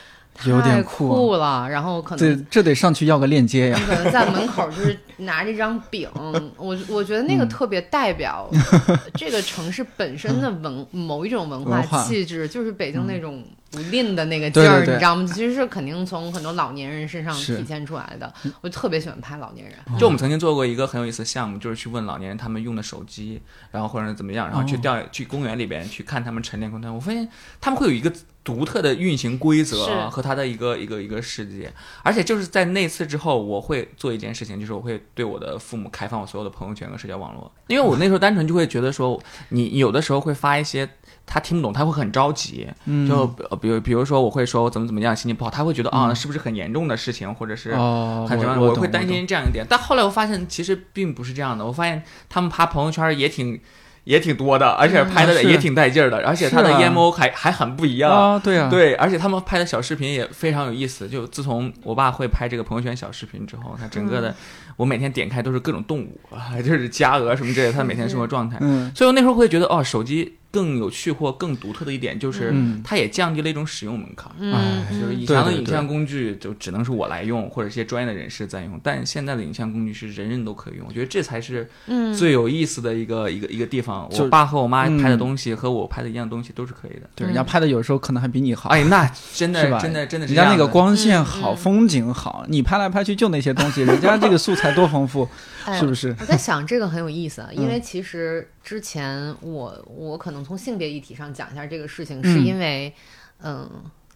[0.45, 1.67] 有点太酷酷了。
[1.69, 6.09] 然后可这能这这得上去要个链接呀你，可能在门口 就是拿着一张饼，
[6.57, 8.49] 我我觉得那个嗯特别代表
[9.15, 15.25] 这个城市本身的文某一种文化气质，就是北京那种不吝的那个劲对对儿，对你知道吗？
[15.27, 18.31] 其实是肯定从很多老年人身上体现出来的。
[18.61, 19.75] 我特别喜欢拍老年人。
[19.99, 26.93] 就我们曾经做过一个很有意思的项目，就是去问老年人他们用的手机，然后或者怎么样，然后去哦调、去公园里边去看他们晨练空间。
[26.93, 27.27] 我发现
[27.61, 28.11] 他们会有一个
[28.50, 31.72] 独特的运行规则啊和它的一个一个一个世界，
[32.02, 40.89] 而且就是在那次之后，我会做一件事情，就是我会对我的父母开放我所有的朋友圈和社交网络，因为我那时候单纯就会觉得说，你有的时候会发一些。
[41.32, 42.68] 他听不懂，他会很着急。
[42.86, 49.64] 嗯就呃比如比如说，我会说我怎么怎么样，心情不好，他会觉得啊，是不是很严重的事情，或者是哦，很什么，我我会担心这样一点。
[49.70, 51.64] 但后来我发现，其实并不是这样的。
[51.64, 53.62] 我发现他们爬朋友圈也挺
[54.10, 58.12] 也挺多的，而且拍的也挺带劲儿的，而且他的 emo 还还很不一样。
[58.12, 61.07] 啊，对啊，对，而且他们拍的小视频也非常有意思。
[61.07, 64.36] 就自从我爸会拍这个朋友圈小视频之后，他整个的，
[64.78, 68.57] 我每天点开都是各种动物啊，就是家鹅什么之类的，他每天生活状态。
[68.62, 74.32] 嗯，所以我那时候会觉得，哦，手机更有趣或更独特的一点，就是嗯它也降低了一种使用门槛。
[74.39, 80.88] 嗯哎就是以前的影像工具就只能是我来用，或者一些专业的人士在用，但现在的影像工具是人人都可以用。
[80.88, 84.10] 我觉得这才是嗯最有意思的一个、一个一个地方。
[84.12, 87.10] 我爸和我妈拍的嗯东西和我拍的一样东西都是可以的。
[87.16, 88.70] 对，人家拍的有时候可能还比你好。
[88.70, 89.80] 哎，那真的是吧？
[89.80, 95.28] 真的真的人家那个光线好，风景好，你拍来拍去就那些东西，人家这个素材多丰富，
[95.66, 96.16] 哎是不是？
[96.20, 102.93] 我在想这个很有意思啊，因嗯为其实之前我我可能从性别议题上讲一下这个事情，嗯是因为
[103.41, 103.67] 嗯。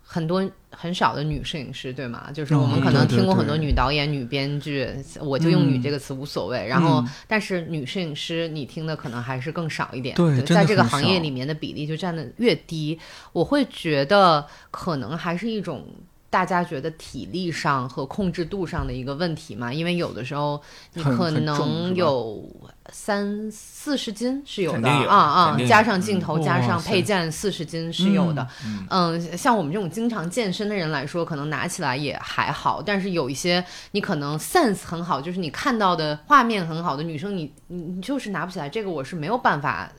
[0.06, 2.30] 很多很少的女摄影师，对吗？
[2.32, 4.88] 就是我们嗯可能听过很多女导演、女编剧，
[5.20, 6.68] 我就用“女”嗯这个词无所谓。
[6.68, 10.16] 然后嗯，但是女摄影师你听的可能还是更少一点。
[10.16, 12.99] 对在这个行业里面的比例就占的越低，
[13.32, 15.84] 我会觉得可能还是一种
[16.30, 19.74] 大家觉得体力上和控制度上的一个问题嘛。
[19.74, 20.62] 因为有的时候
[20.93, 22.47] 你可能有
[22.92, 28.46] 三四十斤是有的啊啊加上镜头、嗯加上配件，四十斤是有的。
[28.66, 39.90] 嗯嗯，像我们这种经常健身的人来说，可能拿起来也还好，但是有一些你可能 sense 很好，就是你看到的画面很好的女生，你你你就是拿不起来，这个我是没有办法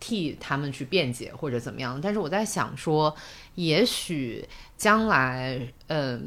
[0.00, 2.00] 替他们去辩解或者怎么样。
[2.02, 3.14] 但是我在想说，
[3.54, 4.44] 也许
[4.76, 6.22] 将来，嗯，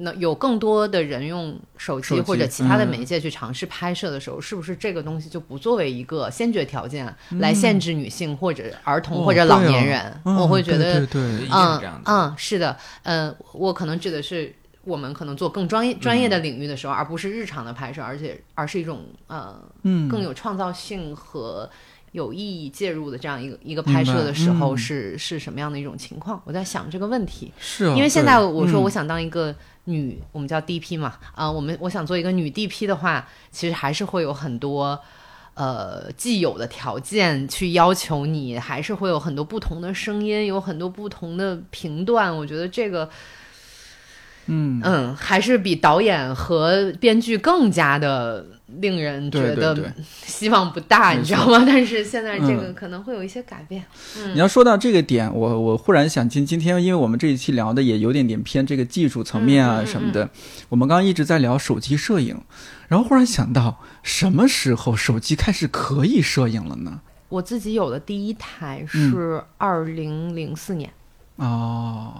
[0.00, 10.20] 能有更多的人用手手机机或者其他的嗯媒介去尝试拍摄的时候，是不是这个东西就不作为一个先决条件来限制女性或者儿童哦或者老年人？
[10.24, 11.80] 嗯我会觉得对对嗯。
[12.04, 21.68] 嗯，是的，嗯，我可能指的是我们可能做更专业专业的领域的时候，而不是日常的拍摄，而且而是一种呃嗯，更有创造性和
[22.12, 26.40] 有意义介入的这样一个一个拍摄的时候嗯是、是什么样的一种情况？
[26.44, 29.54] 我在想这个问题，是哦，因为现在我说我想当一个
[29.84, 34.98] 女，我们叫 DP 嘛，啊、我们我想做一个女 DP 的话，其实还是会有很多。
[35.54, 42.34] 呃，既有的条件去要求你，还是会有很多不同的声音，有很多不同的评断。
[42.34, 43.10] 我觉得这个，
[44.46, 44.80] 嗯。
[44.84, 48.44] 嗯，还是比导演和编剧更加的
[48.80, 49.76] 令人觉得
[50.24, 51.62] 希望不大，没你知道吗？
[51.66, 52.74] 但是现在这个嗯。
[52.74, 53.84] 可能会有一些改变。
[54.32, 60.30] 你要说到这个点，我我忽然想今今天，因为我们这一期聊的也有点点偏这个技术层面啊嗯嗯嗯什么的，
[60.68, 62.40] 我们刚刚一直在聊手机摄影，
[62.88, 67.00] 然后忽然想到，什么时候手机开始可以摄影了呢？
[67.28, 69.10] 我自己有的第一台嗯。
[69.10, 70.90] 是二零零四年。
[71.36, 72.12] 哦，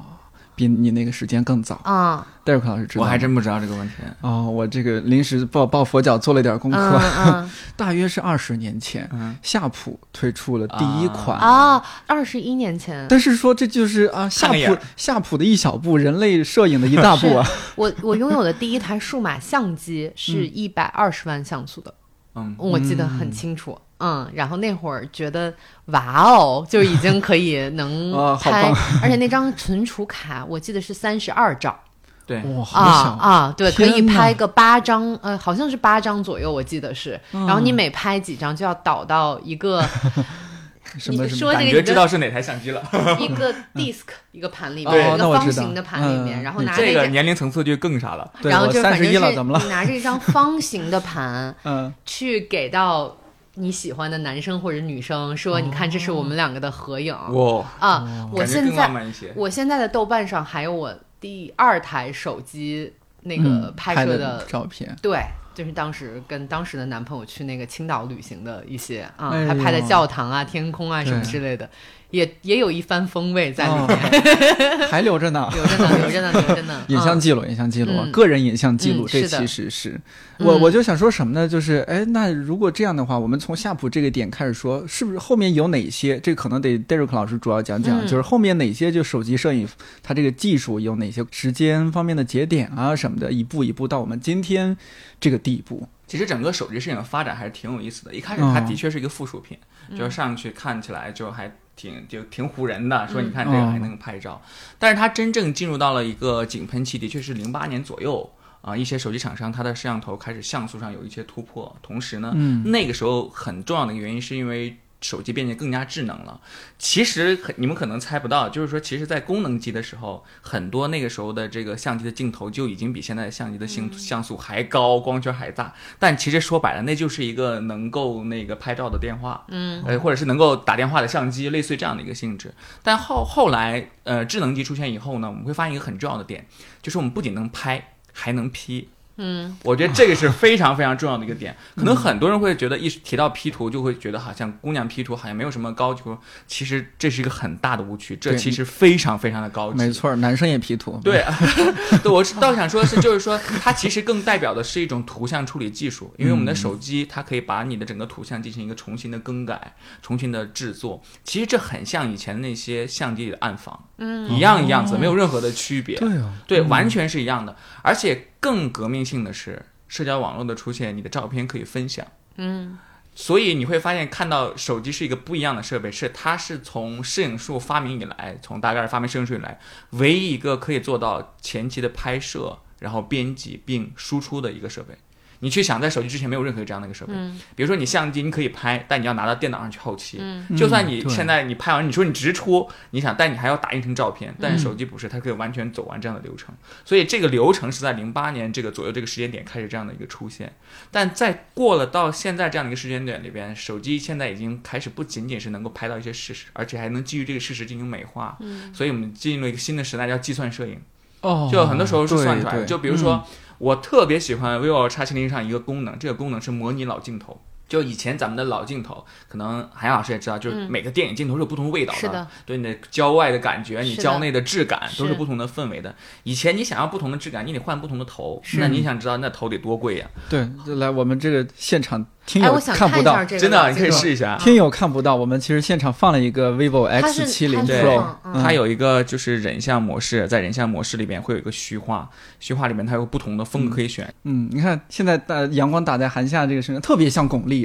[0.61, 1.77] 比你那个时间更早。
[1.85, 3.95] 啊，戴尔克老师知道，我还真不知道这个问题。
[4.21, 11.39] 哦，我这个临时抱抱佛脚做了点功课，嗯嗯 大约是二十年前，嗯，夏普推出了第一款。
[11.39, 17.47] 啊，二十一年前，但是说这就是啊，夏普夏普的一小步，人类摄影的一大步啊！
[17.77, 21.95] 我我拥有的第一台数码相机是一百二十万像素的，
[22.35, 23.79] 嗯，我记得很清楚。
[24.01, 25.53] 嗯，然后那会儿觉得
[25.87, 31.79] 哇哦，就已经可以能哦 好拍，棒而且那张存储卡我记得是三十二兆。
[32.27, 33.11] 对，哇，好啊小。
[33.29, 37.21] 啊，对，可以拍个八张，呃，好像是八张左右，我记得是。
[37.33, 37.47] 嗯。
[37.47, 39.85] 然后你每拍几张就要导到一个
[40.99, 42.83] 什么什么感说这个一个觉知道是哪台相机了。
[43.19, 48.31] 一个 disk 一个盘里哦面，一个方形的盘里面，嗯然后你拿那个，这个年龄层次就更啥了。
[48.43, 49.61] 然后就反正是一了怎么了？
[49.65, 53.17] 你拿着一张方形的盘嗯，去给到
[53.61, 57.15] 你喜欢的男生或者女生，说你看这是我们两个的合影。
[57.33, 58.29] 哇，啊！
[58.33, 58.91] 我现在。
[59.35, 62.93] 我现在的豆瓣上还有我第二台手机
[63.23, 65.21] 那个嗯拍拍摄的照片，对，
[65.55, 71.69] 就是当时跟当时的男朋友去那个青岛旅行的一些啊，还拍的教堂啊、天空啊什么之类的，
[72.11, 75.49] 也也有一番风味在里哦面，还 留着呢。
[75.53, 76.85] 留着呢，留着呢，留着呢。
[76.89, 80.01] 嗯影像记录，影像记录，嗯个人影像记录，这嗯是的其实是
[80.39, 81.47] 我嗯我就想说什么呢？
[81.49, 86.19] 就是哎，那如果这样的话，我们从夏普这个点开始说，是不是后面有哪些？
[86.21, 89.69] 这可能得 Derek 老师主要讲讲，嗯就是后面哪些就手机摄影
[90.03, 94.77] 它这个技术有哪些时间方面的节点啊什么的，一步一步到我们今天
[95.21, 95.87] 这个地步。
[96.09, 98.13] 其实整个手机摄影的发展还是挺有意思的。
[98.13, 99.57] 一开始嗯它的确是一个附属品，
[99.97, 101.49] 就是上去看起来就还
[101.81, 104.43] 挺就挺唬人的，说你看这个还能拍照。
[104.79, 114.77] 但是它真正进入到了一个井喷期，的确是零八年左右啊、一些手机厂商它的摄像头开始像素上有一些突破，同时呢，嗯那个时候很重要的一个原因是因为。
[115.01, 116.41] 手机变得更加智能了，
[116.79, 125.75] 其实很你们可能猜不到，就是说，其实，在功能机的时候，很多那个时候的这个相机的镜头就已经比现在的相机的像像素还高，光圈还大。
[125.99, 132.53] 但其实说白了，那就是一个能够那个拍照的电话，嗯，呃，或者是能够打电话的相机，类似于这样的一个性质。
[132.83, 136.47] 但后后来，呃，智能机出现以后呢，我们会发现一个很重要的点，
[136.83, 138.89] 就是我们不仅能拍，还能 P。
[139.23, 141.55] 嗯，我觉得这个是非常非常重要的一个点。
[141.77, 146.03] 可能很多人会觉得一提到 P 图，就会觉得好像姑娘 P 图好像没有什么高级，
[146.47, 149.79] 其实这是一个很大的误区，这其实非常非常的高级。
[149.79, 150.99] 没错，男生也 P 图。
[151.05, 151.23] 对，
[152.03, 161.03] 对，我是倒想说的是，就是说，它其实更代表的是一种图像处理技术，因为我们的手机它可以把你的整个图像进行一个重新的更改、重新的制作。
[161.23, 165.99] 其实这很像以前那些相机里的暗房，嗯，一样一样子，没有任何的区别。
[165.99, 167.55] 对啊，对，完全是一样的。
[167.83, 172.07] 而且更革命性的是，社交网络的出现，你的照片可以分享。
[172.37, 172.79] 嗯，
[173.15, 179.61] 所以你会发现，看到手机是一个不一样的设备，是它是从摄影术发明以来，从大概发明摄影术以来，
[179.91, 184.97] 唯一一个可以做到前期的拍摄，然后编辑并输出的一个设备。
[185.41, 187.13] 你去想，在手机之前没有任何这样的一个设备。
[187.15, 190.19] 嗯比如说你相机你可以拍，但你要拿到电脑上去后期。
[190.21, 194.35] 嗯就算你现在你拍完，你说你直出，你想，但你还要打印成照片。
[194.41, 196.55] 但是手机不是，它可以完全走完这样的流程。
[196.85, 200.53] 所以这个流程是在零八年这个左右这个时间点开始这样的一个出现。
[200.91, 208.37] 但在过了到现在这样的一个时间点里边，手机现在已经开始不仅仅是能够拍到一些事实，而且还能基于这个事实进行美化。
[208.41, 210.79] 嗯所以我们进入了一个新的时代，叫计算摄影。
[211.23, 212.59] 哦，就很多时候是算出来的。
[212.61, 213.27] 对对就比如说，
[213.61, 217.43] 我特别喜欢 vivo X 7 0上一个功能，这个功能是模拟老镜头。
[217.71, 225.95] 就以前咱们的老镜头，可能韩阳老师也知道，就是每个电影镜头是有不同味道的，是的对你的郊外的感觉，你郊内的质感都是是不同的氛围的。
[226.25, 230.07] 以前你想要不同的质感，你得换不同的头，那你想知道那头得多贵呀？
[230.29, 234.37] 对，就来我们这个现场听哎，友看不到，真的，你可以试一下。
[234.37, 238.05] 听友看不到，我们其实现场放了一个 vivo X 是7 0 Pro，
[238.43, 242.11] 它有一个就是人像模式，在人像模式里面会有一个虚化，
[242.41, 244.13] 虚化里面它有不同的风格可以选。
[244.25, 247.60] 嗯，你看现在大阳光打在韩夏这个身上，特别像巩俐。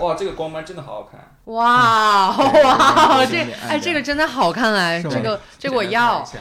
[0.00, 1.20] 哇，这个光斑真的好好看。
[1.44, 3.36] 哇哇，这
[3.68, 6.26] 哎，这个真的好看哎，这个这个我要。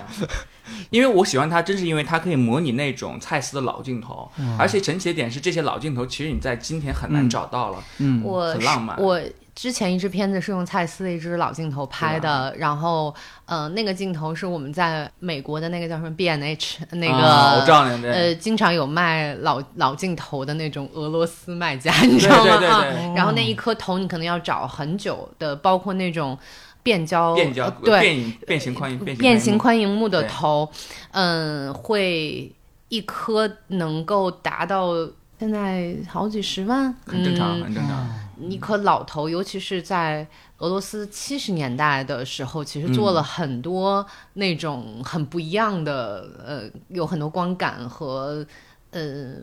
[0.90, 7.84] 因为我喜欢它，真是因为它可以模拟那种蔡司的老镜头，而且神奇的点是，这些老镜头其实你在今天很难嗯找到了。
[8.00, 9.22] 嗯，我很浪漫我
[9.56, 22.44] 之前一支片子是用蔡司的一支老镜头拍的，然后呃，那个镜头是我们在美国的那个叫什么 B N H 那个、啊我知道呃，经常有卖老老镜头的那种俄罗斯卖家， 你知道吗？
[22.44, 26.38] 对对对啊对然后那一颗头你可能要找很久的，包括那种
[26.84, 30.70] 变焦、变焦呃对变变形宽变形变形宽宽荧幕的头，
[31.12, 32.52] 嗯，会
[32.90, 34.92] 一颗能够达到
[35.40, 37.64] 现在好几十万，很正常，嗯。
[37.64, 38.25] 很正常。
[38.50, 40.28] 一颗老头，尤其是在
[40.58, 48.46] 俄罗斯七十年代的时候，其实做了很多那种很不一样的，呃，有很多光感和
[48.92, 49.34] 呃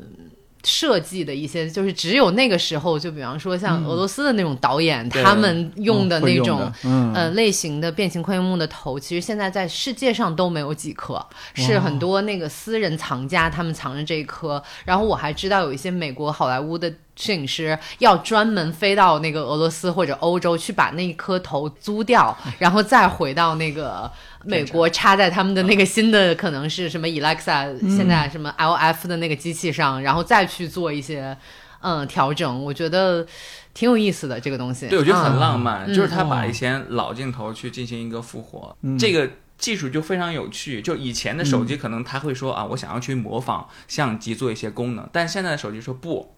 [0.65, 6.73] 设计的一些，就是只有那个时候，就比方说像俄罗斯的那种导演，对他们用的那种。
[7.15, 14.63] 呃，类型的变形宽银幕的头，其实现在在世界上都没有几颗，是很多那个私人藏家他们藏着这一颗。
[14.85, 24.11] 然后我还知道有一些美国好莱坞的摄影师要专门飞到那个俄罗斯或者欧洲去把那一颗头租掉，然后再回到那个
[24.45, 31.37] 美国插在他们的那个新的可能是什么 Alexa，、现在什么 LF 的那个机器上，然后再去做一些
[31.81, 32.65] 嗯调整。
[32.65, 33.27] 我觉得
[33.75, 34.89] 挺有意思的这个东西。
[34.89, 39.31] 对，我觉得很嗯浪漫，嗯就是他把一些老镜头去进行一个复活，这个。
[39.59, 46.35] 技术就非常有趣，就以前的手机可能他会说啊，我想要去模仿相机做一些功能，但现在的手机说不，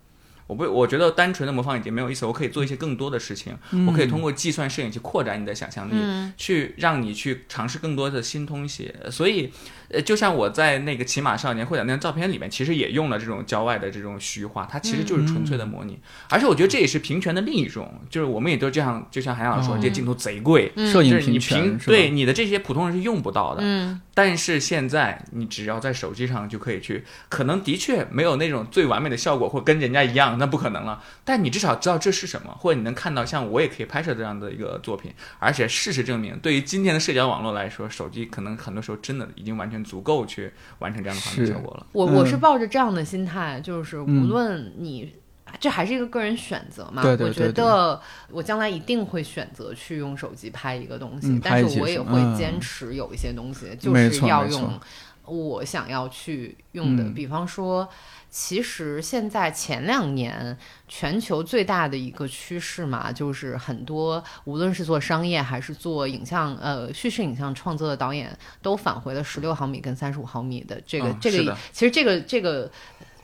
[0.47, 8.93] 我不，我觉得单纯的模仿已经没有意思，我可以做一些更多的事情，我可以通过计算摄影去扩展你的想象力，嗯去让你去尝试更多的新东西。
[9.11, 9.51] 所以，
[9.91, 15.99] 呃，就像我在那个《骑马少年》获奖那张照片里面，其实也用了这种郊外的这种虚化，它其实就是纯粹的模拟。
[16.31, 20.73] 而且我觉得这也是平权的另一种，就是我们也都这样，就像韩阳说，这镜头贼贵。
[20.93, 31.03] 摄影平权对你的这些普通人是用不到的，嗯但是现在你只要在手机上就可以去，可能的确没有那种最完美的效果，或跟人家一样，那不可能了。
[31.25, 35.13] 但你至少知道这是什么，或者你能看到像我也可以拍摄这样的一个作品。
[35.41, 41.87] 而且事实证明，对于今天的社交网络来说，手机可能很多时候真的已经完全足够去完成这样的画面效果了。
[41.93, 45.15] 我我嗯是抱着这样的心态，就是无嗯论你。
[45.61, 47.01] 这还是一个个人选择嘛？
[47.05, 54.81] 我觉对对我觉得我将来一定会选择去用手机拍一个东西，但是我也会坚持有一些东西，就是要用
[55.27, 57.05] 我想要去用的。
[57.05, 57.89] 嗯比方说，
[58.37, 60.59] 其实现在前两年
[60.89, 72.69] 全球最大的一个趋势嘛，就是很多无论是做商业还是做影像呃叙事影像创作的导演，都返回了十六毫米跟三十五毫米的这个、这个其实这个这个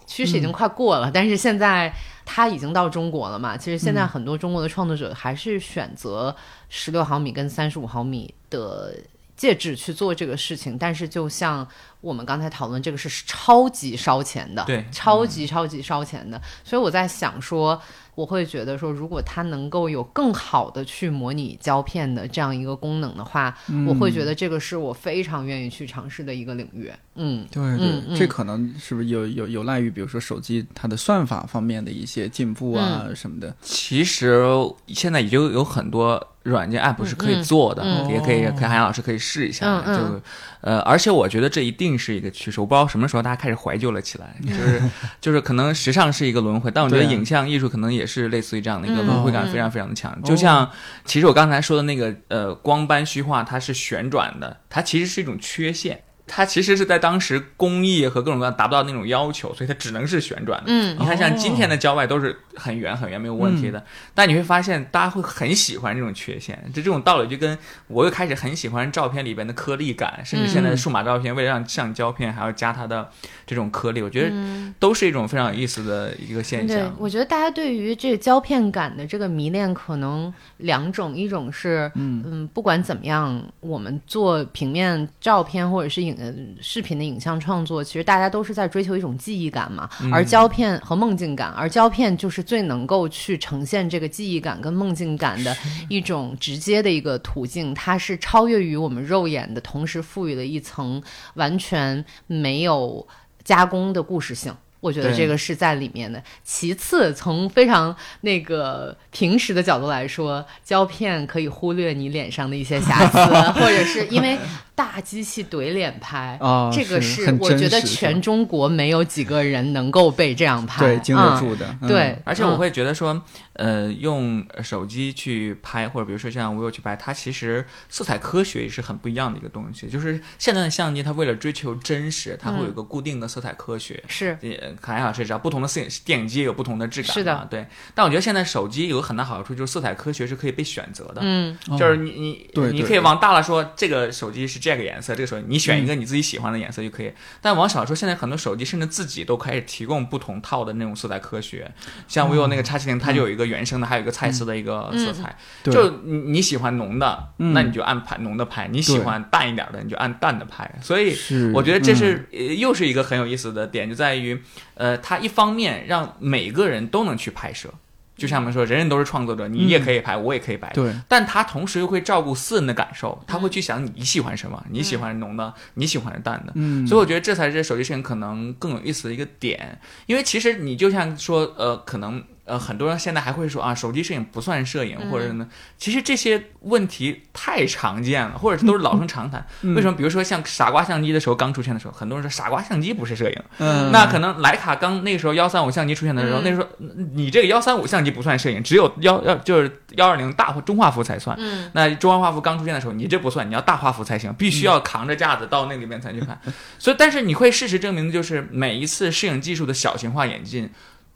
[0.07, 1.93] 趋势已经快过了，但是现在
[2.25, 3.57] 它已经到中国了嘛。
[3.57, 6.35] 其实现在很多中国的创作者还是选择
[6.69, 8.95] 十六毫米跟三十五毫米的
[9.41, 11.67] 介质去做这个事情，但是就像
[12.03, 16.39] 我们刚才讨论，这个是超级烧钱的，对超级超级烧钱的。
[16.63, 17.81] 所以我在想说，
[18.21, 23.57] 我会觉得说，如果它能够有更好的去模拟胶片的这样一个功能的话，
[23.89, 26.93] 我会觉得这个是我非常愿意去尝试的一个领域。
[27.15, 33.55] 嗯，对对，这可能是不是有有有赖于，比如说手机它的算法方面的一些进步啊嗯什么的。
[33.63, 34.45] 其实
[34.89, 39.83] 现在已经有很多软件 app 是可以做的，嗯也可以哦可以韩老师可以试一下。
[39.83, 40.21] 就
[40.63, 42.61] 呃，而且我觉得这一定是一个趋势。
[42.61, 44.83] 我不知道什么时候大家开始怀旧了起来，就是
[45.21, 50.21] 就是可能时尚是一个轮回，但我觉得影像艺术可能也是类似于这样的一个嗯轮回感非常非常的强。
[50.23, 50.69] 就像
[51.05, 56.03] 其实我刚才说的那个呃光斑虚化，它是旋转的，它其实是一种缺陷。
[56.33, 60.67] 它其实是在当时工艺和各种各样达不到那种要求，所以它只能是旋转的。
[60.69, 66.57] 嗯你看，像今天的郊外都是很圆很圆没有问题的，但你会发现大家会很喜欢这种缺陷。
[66.73, 67.59] 就这种道理就跟
[67.89, 73.11] 我又开始很喜欢照片里边的颗粒感，甚至现在的数码照片为了让像胶片还要加它的
[73.45, 76.95] 这种颗粒，我觉得都是一种非常有意思的一个现对象，。
[76.97, 95.57] 我觉得大家对于这个胶片感的这个迷恋可能两种，一种是嗯不管怎么样，我们做平面照片或者是影呃视频的影像创作，其实大家都是在追求一种记忆感嘛，而胶片和梦境感，而胶片就是最能够去呈现这个记忆感跟梦境感的
[95.89, 101.03] 一种直接的一个途径，它是超越于我们肉眼的同时赋予了一层
[101.35, 103.07] 完全没有
[103.43, 104.55] 加工的故事性。
[104.81, 106.23] 我觉得这个是在里面的。
[106.43, 113.19] 其次，从非常那个平时的角度来说，胶片可以忽略你脸上的一些瑕疵，
[113.61, 114.39] 或者是因为
[114.81, 121.77] 大机器怼脸拍，啊这个是很我觉得全中国没有几个人能够被这样拍，对，经得嗯住的。
[121.83, 123.23] 嗯对，而且我嗯会觉得说，
[123.53, 129.87] 呃，用手机去拍，或者比如说像 vivo 去拍，它其实色彩科学也是很不一样的一个东西。
[129.87, 134.03] 就是现在的相机，它为了追求真实，它会有一个固定的色彩科学。
[134.09, 137.67] 是也凯亚老师也知道，不同的摄影电影机有不同的质感，是的对。
[137.95, 141.21] 但我觉得现在手机有个很大好处，就是色彩科学是可以被选择的。
[141.23, 147.13] 嗯就是你你对对对你可以往大了说，这个手机是这个颜色，这个手机你选一个你自己喜欢的颜色就可以。
[147.41, 151.71] 但往小说，现在很多手机甚至自己都开始提供不同套的那种色彩科学，
[152.09, 155.37] 像 vivo 那个 X 七零它就有一个原生的，还有一个蔡司的一个色彩。
[155.63, 155.73] 对。
[155.73, 157.53] 就你你喜欢浓的，嗯。
[157.53, 160.71] 那你就按拍浓的拍；你喜欢淡一点的，你就按淡的拍。
[160.83, 161.17] 所以
[161.55, 161.97] 我觉得这嗯。
[161.97, 164.43] 是、呃又是一个很有意思的点，就在于，
[164.75, 167.73] 呃，它一方面让每个人都能去拍摄，
[168.21, 170.71] 就像我们说，人人都是创作者，你也可以拍，我也可以拍。
[170.75, 170.93] 对。
[171.09, 176.53] 但他同时又会照顾私人的感受，他会去想你喜欢什么，你喜欢浓的，你喜欢淡的。
[176.55, 185.49] 嗯，所以我觉得这才是手机摄影可能更有意思的一个点，因为其实你就像说，呃，可能呃很多人现在还会说啊，手机摄影不算摄影，或者呢，
[185.79, 189.47] 其实这些问题太常见了，或者是都是老生常谈。
[189.63, 189.97] 嗯为什么？
[189.97, 196.67] 比如说像傻瓜相机的时候刚出现的时候，很多人说傻瓜相机不是摄影，嗯那可能徕卡刚那个时候幺三五相机出现的时候，嗯那时候
[197.13, 201.37] 你这个幺三五相机不算摄影，只有幺幺就是幺二零大中画幅才算。
[201.39, 206.39] 嗯那中画幅刚出现的时候，你这不算，你要大画幅才行，必须要扛着架子到那里面才去看。
[206.79, 210.71] 所以，但是你会事实证明的就是，每一次摄影技术的小型化演进，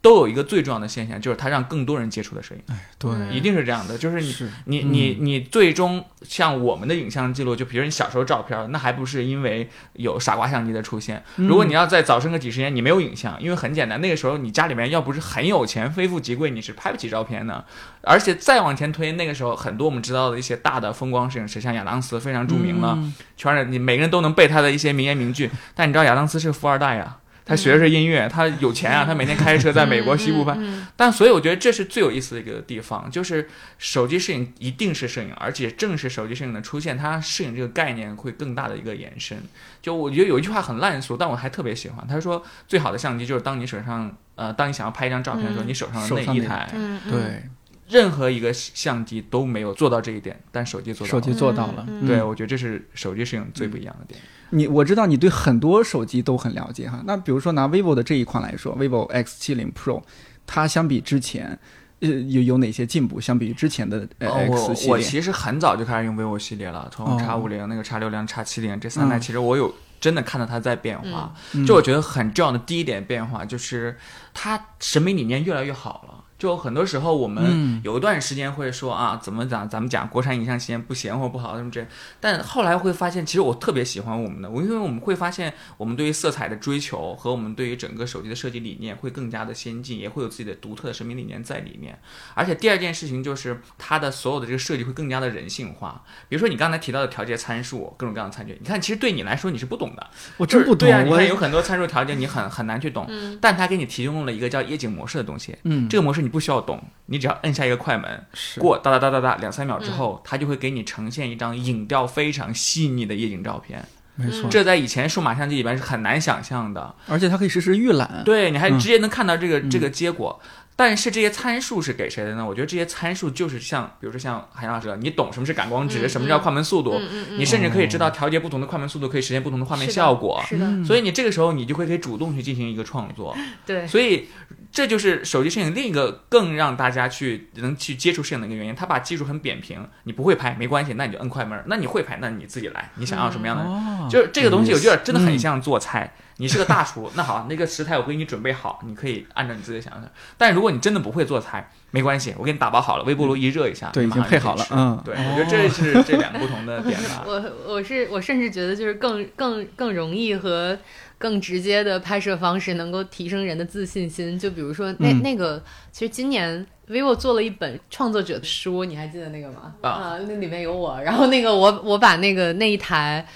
[0.05, 2.61] 都有一个最重要的现象，就是它让更多人接触了摄影，
[2.99, 3.97] 对，一定是这样的。
[3.97, 11.23] 就是你是你你你最终像我们的影像记录，就比如你小时候照片，那还不是因为有傻瓜相机的出现？
[11.37, 17.65] 如果你要再早生个几十年，你没有影像，因为很简单，那个时候你家里面要不是很有钱，非富即贵，你是拍不起照片的。
[18.03, 25.49] 而且再往前推，那个时候很多我们知道的一些大的风光摄影师，像亚当斯非常著名了，嗯全是你每个人都能背他的一些名言名句。
[25.73, 30.55] 但你知道亚当斯是富二代呀、他学的是音乐，他有钱啊，他每天开着车在美国西部拍。
[30.57, 39.37] 嗯但所以我觉得这是最有意思的一个地方，就是手机摄影一定是摄影，而且正是手机摄影的出现，它摄影这个概念会更大的一个延伸。
[39.81, 46.69] 就我觉得有一句话很烂俗，但我还特别喜欢，他说最好的相机就是当你手上呃，当你想要拍一张照片的时候，嗯你手上的那那一台。
[46.73, 47.43] 嗯，嗯，对，
[47.87, 51.21] 任何一个相机都没有做到这一点，但手机做到了手。
[51.21, 51.85] 机做到了。
[51.87, 54.19] 嗯嗯对，我觉得这是手机摄影最不一样的点。
[54.51, 57.01] 你我知道你对很多手机都很了解哈。
[57.05, 60.01] 那比如说拿 vivo 的这一款来说，vivo X 七零 Pro，
[60.45, 61.57] 它相比之前，
[61.99, 63.19] 呃，有有哪些进步？
[63.19, 71.33] 相比于之前的 X 系列，我其实很早就开始用 vivo 系列了，从哦 X 五零、那个 X 六零、X 七零这三代，嗯其实我有真的看到它在变化。
[71.53, 73.97] 嗯就我觉得很重要的第一点变化就是
[74.33, 76.14] 它审美理念越来越好了。
[76.37, 77.31] 就很多时候我嗯。
[77.31, 81.85] 们有一段时间会说啊，怎么讲，咱们讲国产影像期间不行或不好什么这，
[82.19, 91.99] 但后来会发现，其实我特别喜欢我们的，我因为我们会发现我们对于色彩的追求和我们对于整个手机的设计理念会更加的先进，也会有自己的独特的审美理念在里面。
[92.33, 96.03] 而且第二件事情就是它的所有的这个设计会更加的人性化。
[96.29, 100.07] 比如说你刚才提到的调节参数，各种各样的参数，你看其实对你来说你是不懂的，
[100.37, 103.09] 我真不懂，对啊，你看有很多参数调节你很很难去懂，
[103.41, 108.25] 但它给你提供了一个叫夜景模式的东西，嗯，这个模式你不需要懂，你只要摁下一个快门，
[108.57, 113.85] 过哒哒哒哒哒两三秒之后，它就会给你呈现一张影调非常细腻的夜景照片。
[114.15, 116.95] 没错，这在以前数码相机里边是很难想象的。
[117.07, 120.41] 而且它可以实时预览，对，你还嗯直接能看到这个、这个结果。
[120.77, 122.45] 但是这些参数是给谁的呢？
[122.45, 130.43] 我觉得这些参数就是像，比如说像韩老师，你懂什么是感光值，嗯什么叫快门速度，嗯嗯嗯你甚至可以知道调节不同的快门速度可以实现不同的画面是的效果。
[130.45, 133.33] 是的，所以你这个时候你就会可以主动去进行一个创作。
[133.65, 134.27] 对，所以
[134.75, 138.75] 这就是手机摄影另一个更让大家去能去接触摄影的一个原因。
[138.75, 143.63] 它把技术很扁平，你不会拍没关系，那你就摁快门儿；那你会拍，那你自己来，你想要什么样的？
[143.63, 146.13] 哦，就是这个东西，我觉得真的很嗯像做菜。
[146.37, 150.11] 你是个大厨，那好，那个食材我给你准备好，你可以按照你自己想想象。
[150.37, 157.23] 但如果你真的不会做菜，没关系，我给你打包好了，微波炉一热一下，已经配好了嗯对，哦我觉得这是这两个不同的点吧。
[157.25, 160.77] 我我是我甚至觉得就是更更更容易和
[161.17, 164.37] 更直接的拍摄方式能够提升人的自信心。
[164.37, 169.73] 就比如说那、嗯那个，其实今年 vivo 做了一本创作者的书，你还记得那个吗？
[169.81, 173.27] 啊那里面有我，然后那个我我把那个那一台。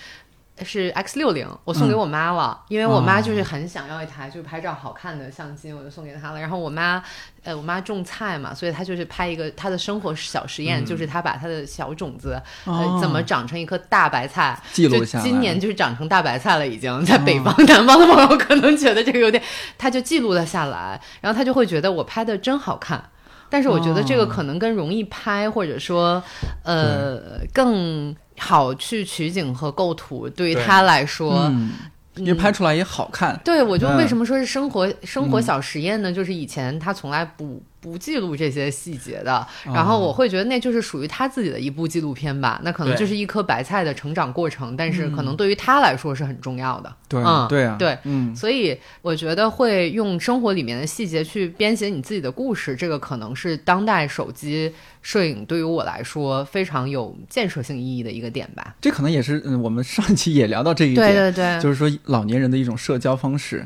[0.63, 6.39] 是 X 六零，我送给我妈了，因为我妈就是很想要一台就是拍照好看的相机，我就送给她了。
[6.39, 7.03] 然后我妈，
[7.43, 10.85] 呃，我妈种菜嘛，所以她就是拍一个她的生活小实验，嗯。
[10.85, 12.93] 就是她把她的小种子，哦。
[12.95, 15.23] 呃，怎么长成一颗大白菜，记录下来。
[15.23, 19.41] 今年就是长成大白菜了，已经在北方、南方的朋友可能觉得这个有点，
[19.77, 23.03] 她就记录了下来，然后她就会觉得我拍的真好看。
[23.51, 26.21] 但是我觉得这个可能更容易拍，或者说，
[26.63, 31.71] 呃，更好去取景和构图，对于他来说，嗯，
[32.15, 33.97] 因为拍出来也好看，对我就嗯。
[33.97, 36.11] 为什么说是生活、生活小实验呢？
[36.11, 42.59] 就是以前他从来不不记录这些细节的，哦然后我会觉得那就是属于他自己的一部纪录片吧。
[42.63, 46.93] 那可能就是一颗白菜的成长过程，但是可能对于他来说是很重要的。
[47.07, 54.71] 对嗯对啊，对嗯，所以我觉得会用生活里面的细节去编写你自己的故事，这个可能是当代手机
[55.01, 58.75] 摄影对于我来说非常有建设性意义的一个点吧。
[58.79, 63.65] 这可能也是嗯，我们上一期也聊到这一对点，对对，就是说老年人的一种社交方式。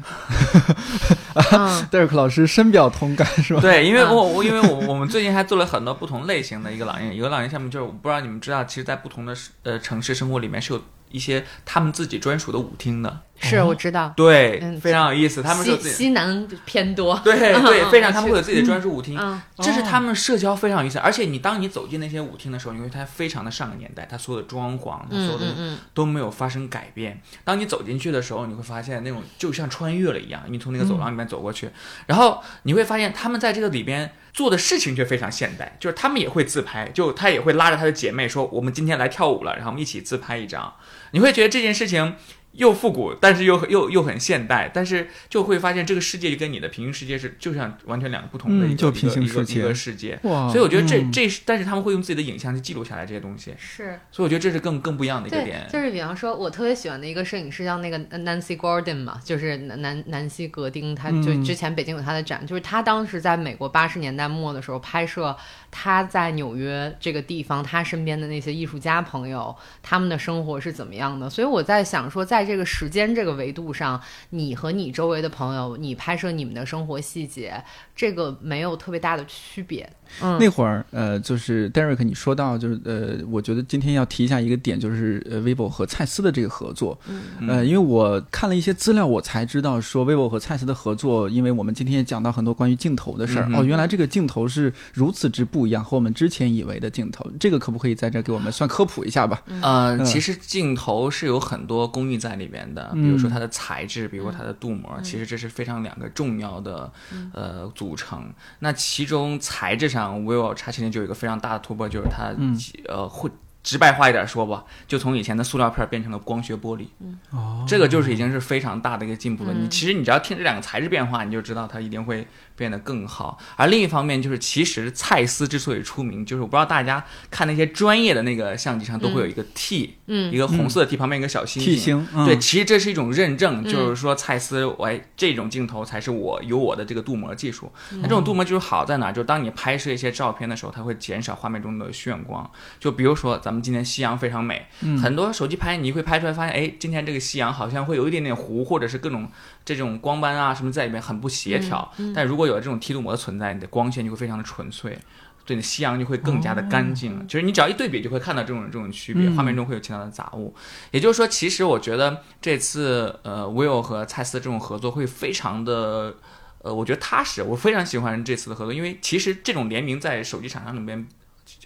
[1.52, 3.60] 嗯 戴尔克老师深表同感，是吧？
[3.60, 4.16] 对，因为嗯。
[4.16, 10.82] 我我因为我我们最近还做了很多不同类型的一个朗音，有个朗音项目就是我不知道你们知道，其实在不同的呃城市生活里面是有
[11.14, 15.96] 一些他们自己专属的舞厅的，是我知道，对，嗯非常有意思，他们西自己。
[15.96, 17.18] 西南偏多。
[17.24, 20.98] 对对，嗯 非常，嗯他们会有自己的专属舞厅，嗯这是他们社交非常有意思。
[21.00, 25.46] 而且你当你走进那些舞厅的时候，你会发现非常的上个年代，它所有的装潢，它所有的
[25.94, 27.22] 都没有发生改变。
[27.44, 31.70] 当你走进去的时候，你会发现那种就像穿越了一样，你从那个走廊里面走过去，
[32.08, 40.76] 然后你会发现他们在这个里边做的事情却非常现代，就是他们也会自拍，就他也会拉着他的姐妹说：“我们今天来跳舞了，然后我们一起自拍一张。”
[41.12, 42.16] 你会觉得这件事情。
[42.54, 50.20] 又复古，但是又又又很现代，但是就会发现这个世界就跟你的平行世界是就像完全两个不同的一个、嗯就平行一个世界一个世界。
[50.24, 55.68] 哇，所以我觉得这、嗯这是，但是他们会用自己的影像去记录下来这些东西，是所以我觉得这是更更不一样的一个点，。
[55.72, 65.36] 就是比方说，我特别喜欢的一个摄影师叫那个 Nancy Gordon 嘛，就是南南南希格丁，他就嗯之前北京有他的展，就是他当时在美国八十年代末的时候拍摄
[65.72, 71.30] 他在纽约这个地方，他身边的那些艺术家朋友，他们的生活是怎么样的。
[71.30, 77.64] 所以我在想说，在这个时间这个维度上，你和你周围的朋友，你拍摄你们的生活细节，
[77.96, 79.90] 这个没有特别大的区别。
[80.22, 86.98] 嗯，那会儿，呃，就是 Derek，你说到，就是呃，我觉得今天要提一下一个点，就是呃，vivo 和蔡司的这个合作。
[87.08, 87.48] 嗯。
[87.48, 99.42] 呃，因为我看了一些资料，我才知道说 vivo 和蔡司的合作，因为我们今天也讲到很多关于镜头的事儿、嗯哦，原来这个镜头是如此之不一样，和我们之前以为的镜头，这个可不可以在这儿给我们算科普一下吧？
[99.62, 100.06] 呃，嗯。
[100.06, 106.92] 其实镜头是有很多工艺在里面的，比如说它的材质，比如说它的镀膜，其实这是非常两个重要的
[107.34, 108.32] 呃组成。
[108.60, 113.30] 那其中材质上，vivo X 七零就有一个非常大的突破，就是它嗯呃会。
[113.64, 116.86] 直白话一点说吧，就从以前的塑料片变成了光学玻璃。
[117.30, 119.54] 哦，这个就是已经是非常大的一个进步了。
[119.54, 123.38] 你其实你只要听这两个材质变化，你就知道它一定会变得更好。
[123.56, 132.08] 而另一方面就是，其实蔡司之所以出名，就是我不知道大家看那些专业的那个相机上都会有一个 T，嗯一个红色的 T 旁边一个小星 T 星。
[132.26, 137.72] 对，其实这是一种认证，就是说蔡司，我哎这种镜头才是我有我的这个镀膜技术。
[137.92, 139.12] 那这种镀膜技术好在哪？
[139.12, 142.50] 就是当你拍摄一些照片的时候，它会减少画面中的眩光。
[142.80, 144.66] 就比如说咱们今天夕阳非常美，
[145.02, 149.28] 很多手机拍你会拍出来发现，哎，今天这个夕阳好像会有一点点糊，或者是各种
[149.66, 151.92] 这种光斑啊什么在里面很不协调。
[152.16, 154.98] 但如果有了这种梯度膜的存在，你的光线就会非常的纯粹。
[155.46, 157.28] 对，你的夕阳就会更加的干净。
[157.28, 160.56] 就是你只要一对比，就会看到这种这种区别，嗯画面中会有其他的杂物。
[160.92, 166.16] 也就是说，其实我觉得这次呃，Will 和蔡司这种合作会非常的
[166.60, 167.44] 呃，我觉得踏实。
[167.44, 171.08] 我非常喜欢这次的合作，因为其实这种联名在手机厂商里面。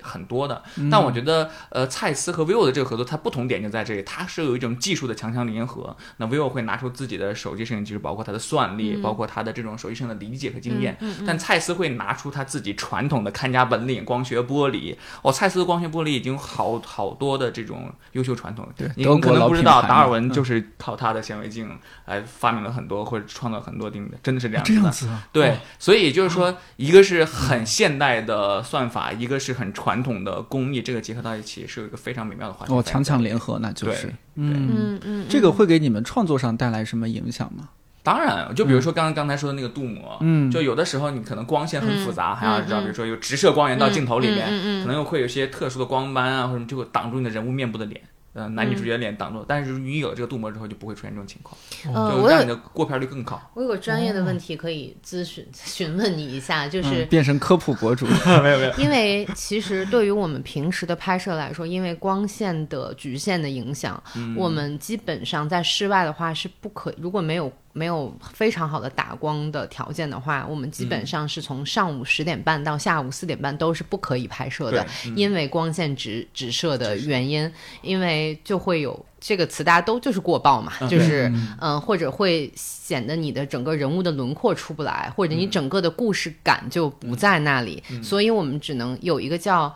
[0.04, 5.96] 很多的，但我觉得，呃，蔡司和 vivo 的这个合作，它不同点就在这里，它是有一种技术的强强联合。
[6.18, 10.98] 那 vivo 会拿出自己的手机摄影技术，包括它的算力，包括它的这种手机摄影的理解和经验。
[11.26, 14.96] 但蔡司会拿出他自己传统的看家本领——光学玻璃。
[15.22, 18.68] 哦，蔡司的光学玻璃已经好好多的这种优秀传统。
[18.76, 21.70] 对你们可能不知道，达尔文嗯就是靠他的显微镜
[22.06, 24.80] 来发明了很多或者创造很多定的，真的是这样子的。
[24.80, 34.08] 这样子啊，对，所以就是说，一个是很现代的算法，一个是很传统的工艺，这个结合到一起是有一个非常美妙的环境哦，强强联合，那就是。
[34.08, 37.70] 对，嗯，嗯嗯，这个会给你们创作上带来什么影响吗？
[38.04, 40.50] 当然，就比如说刚刚刚才说的那个镀膜，嗯。
[40.50, 44.82] 就有的时候你可能光线很复杂，嗯还要知道，嗯比如说有直射光源到镜头里面，嗯嗯嗯嗯。
[44.84, 48.02] 可能又会有一些特殊的光斑啊，或者什么就会挡住你的人物面部的脸。
[48.38, 53.42] 呃，男女主角脸挡住，但是你有这个镀膜之后，就不会出现这种情况，就让你的过片率更高。
[53.56, 58.06] 我有个专业的问题可以咨询 询问你一下，就是嗯变成科普博主
[58.44, 64.02] 没有没有，因为其实对于我们平时的拍摄来说，因为光线的局限的影响，
[64.36, 77.52] 我们基本上在室外的话是不可，如果没有没有非常好的打光的条件的话，我们基本上是从上午十点半到下午四点半都是不可以拍摄的，对因为光线直直射的原因，
[77.82, 79.06] 因为就会有。
[79.20, 81.28] 这个词大家都就是过曝嘛，就是
[81.60, 89.76] 嗯、或者会显得你的整个人物的轮廓出不来，或者你整个的故事感就不在那里，所以我们只能有一个叫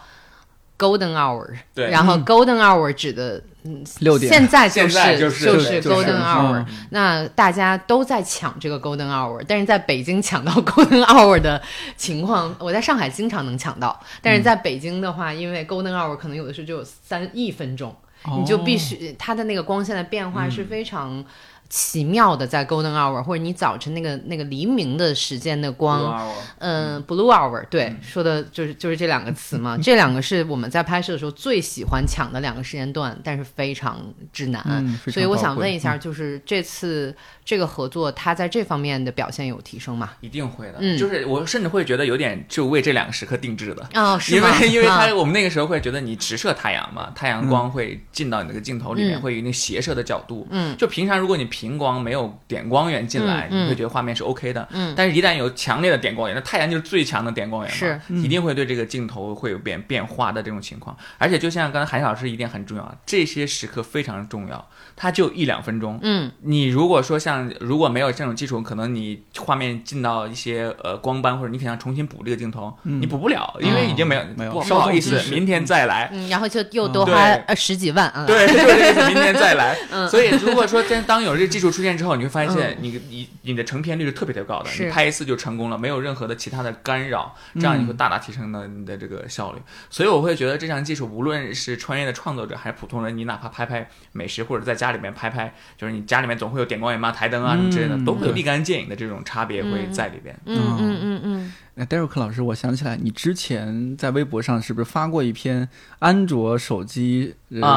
[0.82, 1.90] golden hour，对。
[1.92, 4.32] 然后 golden hour 指的嗯六点。
[4.32, 6.24] 现在就是就是 golden 嗯。
[6.24, 11.62] hour，那大家都在抢这个 golden hour，但是在北京抢到 golden hour 的
[11.96, 17.96] 情况，我在上海经常能抢到，但是在北京的话，因为 golden hour 可能有的时候就有三一分钟。
[18.38, 21.26] 你就必须它的那个光线的变化是非常
[21.72, 26.22] 奇妙的，在 golden hour 或者你早晨那个那个黎明的时间的光，
[26.58, 34.02] 嗯，blue hour，对，说的就是就是这两个词嘛， 这两个是我们在拍摄的时候最喜欢抢的两个时间段，但是非常
[34.34, 37.16] 之难，嗯所以我想问一下，就是这次
[37.46, 40.12] 这个合作，它在这方面的表现有提升吗？
[40.20, 40.98] 一定会的，嗯。
[40.98, 43.90] 就是我甚至会觉得有点就为这两个时刻定制的。
[43.96, 44.42] 哦，是因？
[44.42, 49.22] 为 因为它啊我们那个时候会觉得你直射太阳嘛，太阳光会进到你那个镜头里面，嗯。
[49.22, 50.46] 会有那个斜射的角度。
[50.50, 54.68] 嗯，就平常如果你平光没有点光源进来，你会觉得画面是 OK 的。
[54.72, 54.96] 嗯。
[54.98, 58.02] 但是一旦有强烈的点光源，那太阳就是最强的点光源嘛，是。
[58.16, 60.98] 一定会对这个镜头会有变变化的这种情况。
[61.20, 66.00] 而且就像刚才韩老师一点很重要，这些时刻非常重要，它就一两分钟。
[66.02, 66.32] 嗯。
[66.42, 76.10] 你如果说像如果没有这种基础，可能你画面进到一些呃光斑，或者你可能重新补这个镜头，你补不了，因为已经没有、没有不好意思明天再来。
[76.12, 77.14] 嗯，然后就又多花
[77.46, 79.78] 呃十几万啊，对，就是这意思，明天再来。
[80.10, 89.60] 所以如果说真当有这个技术出现之后，你会发现你你你的成片率是特别特别高的，你拍一次就成功了，没有任何的其他的干扰，这样你会大大提升了你的这个效率。
[89.90, 98.06] 所以我会觉得这项技术，无论是专业的创作者还是普通人，你哪怕拍拍美食或者在家里面拍拍，就是你家里面总会有点光源嘛、台灯啊什么之类的，嗯。
[98.06, 100.36] 都会有立竿见影的这种差别会在里边。
[100.46, 105.68] 嗯嗯嗯嗯，那 Derek 老师，我想起来，你之前在微博上是不是发过一篇
[106.00, 107.34] 安卓手机、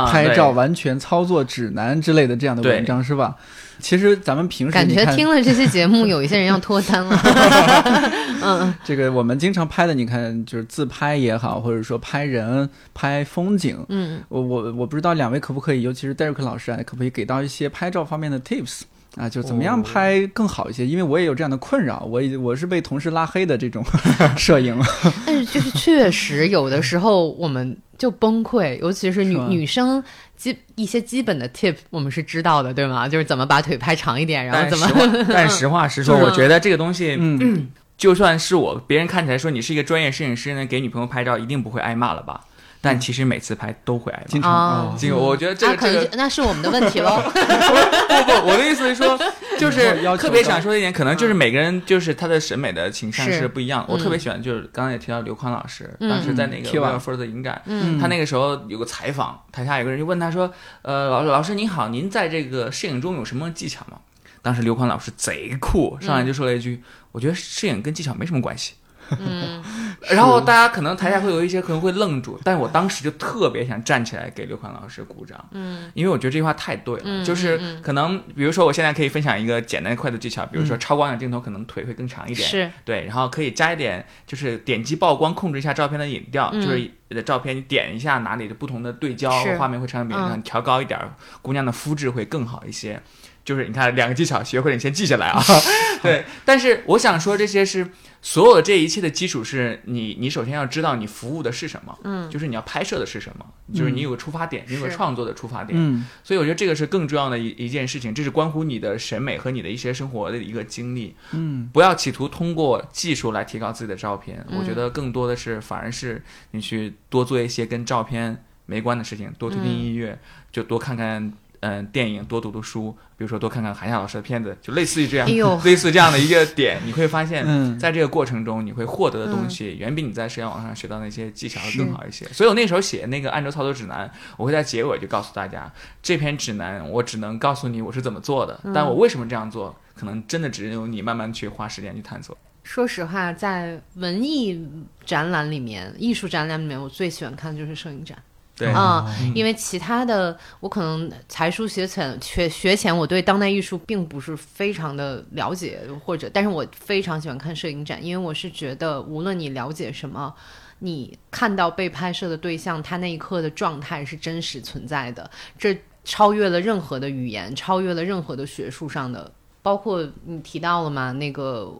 [0.07, 3.37] 拍照完全操作指南之类的这样的文章是吧？
[3.79, 7.17] 其实咱们平时感觉听了这期节目，有一些人要脱单了。
[8.47, 18.83] 嗯这个我们经常拍的，你看就是自拍也好，或者说拍人、拍风景，嗯，我我我不知道两位可不可以，尤其是 Derek 老师啊，可不可以给到一些拍照方面的 tips
[19.17, 19.29] 啊？
[19.29, 20.87] 就怎么样哦拍更好一些？
[20.87, 23.85] 因为我也有这样的困扰，我已我是被同事拉黑的这种
[24.37, 24.79] 摄影。
[25.27, 30.03] 但是就是确实有的时候我们就崩溃，尤其是女是女生
[30.37, 33.09] 基一些基本的 tip 我们是知道的，对吗？
[33.09, 42.41] 就是怎么把腿拍长一点，然后怎么但实话， 但实话实说，我觉得这个东西，嗯，就算是我，别人看起来说你是一个专业摄影师呢，给女朋友拍照一定不会挨骂了吧？
[42.85, 44.26] 但其实每次拍都会挨骂。
[44.28, 47.16] 经常啊哦这个我觉得这那个这个可能那是我们的问题喽。
[47.24, 49.18] 不不，我的意思是说，
[49.59, 53.93] 就是要特别想说一点，可能就是每个人就是他的审美的倾向是是不一样的。
[53.93, 63.99] 我嗯特别喜欢，就是刚刚也提到刘宽老师，嗯当时在那个嗯威尔福的影展，嗯他那个时候有个采访，台下有个人就问他说：“呃，老老师您好，您在这个摄影中有什么技巧吗？”
[64.43, 66.82] 当时刘宽老师贼酷，上来就说了一句
[67.12, 68.74] ：“我觉得摄影跟技巧没什么关系。”
[69.19, 69.63] 嗯，
[70.11, 82.71] 然后大家可能台下会有一些可能会愣住，但是我当时就特别想站起来给刘宽老师鼓掌，嗯，因为我觉得这句话太对了，嗯就是可能比如说我现在可以分享一个简单快的技巧，比如说超广角镜头可能腿会更长一点，是。
[82.85, 86.61] 对，然后可以加一点就是点击曝光，控制一下照片的影调，嗯。
[86.61, 86.79] 就是
[87.09, 90.99] 你的照片你点一下哪里的不同的对焦，画面会产生变化，嗯你调高一点，
[91.43, 93.01] 姑娘的肤质会更好一些。
[93.45, 95.39] 就是你看两个技巧学会了，你先记下来啊。
[96.03, 97.87] 对，但是我想说这些是
[98.25, 102.31] 所有的这一切的基础是你，你首先要知道你服务的是什么，嗯。
[102.31, 103.45] 就是你要拍摄的是什么，
[103.75, 105.79] 就是你有个出发点，你有个创作的出发点。
[105.79, 106.07] 嗯。
[106.22, 111.14] 所以我觉得这个是更重要的一一件事情，这是关乎你的审美和你的一些生活的一个经历。
[111.33, 111.68] 嗯。
[111.70, 114.59] 不要企图通过技术来提高自己的照片，嗯。
[114.59, 120.18] 我觉得更多的是反而是你去多做一些跟照片没关的事情，多听听嗯音乐，
[120.51, 121.31] 就多看看
[121.67, 127.43] 嗯、电影，多读读书，比如说多看看韩夏老师的片子，就类似于这样，哎呦类似这样的一个点，你会发现。
[127.47, 132.27] 嗯，在这个过程中，你会获得的东西远比你在社交网上学到那些技巧要更好一些。
[132.27, 142.37] 所以我那时候写那个按周操作指南，我会在结尾就告诉大家，这篇指南我只能告诉你我是怎么做的，但我为什么这样做，可能真的只有你慢慢去花时间去探索。
[142.62, 144.69] 说实话，在文艺
[145.05, 148.19] 展览里面、艺术展览里面，我最喜欢看的就是摄影展。
[148.57, 160.35] 对，啊、嗯因为其他的我可能才疏学浅，学学前我对当代艺术并不是非常的了解，或者，但是我非常喜欢看摄影展，因为我是觉得无论你了解什么。
[160.81, 165.75] 你看到被拍摄的对象，他那一刻的状态是真实存在的，这
[166.05, 169.33] 超越了任何的语言，超越了任何的学术上的，
[169.63, 171.73] 包括你提到了嘛，那个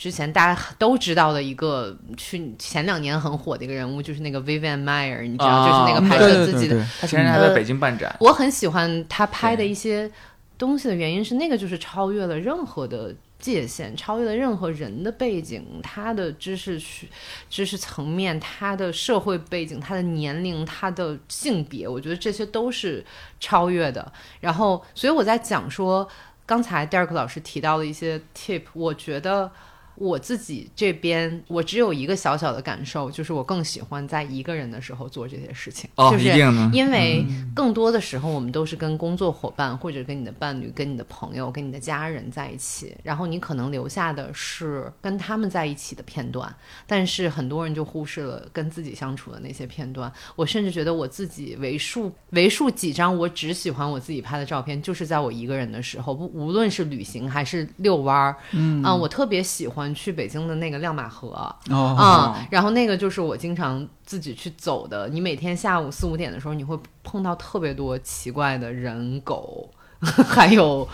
[0.00, 6.74] 之前大家都知道的一个去前两年很火的一个人物，就是那个 Vivian Meyer，你知道，就是那个拍摄自己的。
[6.74, 10.10] 对对对，他前两天还在北京办展，我很喜欢他拍的一些
[10.56, 17.06] 东西的原因是，那个就是超越了任何的界限，超越了任何人的背景，他的知识学
[17.50, 23.04] 知识层面，他的社会背景，他的年龄，他的性别，我觉得这些都是
[23.38, 24.10] 超越的。
[24.40, 26.08] 然后，所以我在讲说，
[26.46, 29.52] 刚才 Derek 老师提到的一些 tip，我觉得。
[30.00, 35.90] 我自己这边，我只有一个小小的感受，就是我更喜欢在一个人的时候做这些事情。
[35.96, 37.22] 哦，就是一定呢，因为
[37.54, 46.50] 更多的时候，我们都是跟工作伙伴，或者跟你的伴侣、跟你的朋友、跟你的家人在一起，然后你可能留下的是跟他们在一起的片段，
[46.86, 50.10] 但是很多人就忽视了跟自己相处的那些片段。
[50.34, 61.28] 我甚至觉得我自己为数为数几张我只喜欢我自己拍的照片，就是在我一个人的时候，不无论是旅行还是遛弯儿，嗯、我特别喜欢去北京的那个亮马河，
[61.70, 65.08] 哦，啊、然后那个就是我经常自己去走的。
[65.08, 69.70] 你每天下午四五点的时候，你会碰到特别多奇怪的人、狗，
[70.00, 70.88] 还有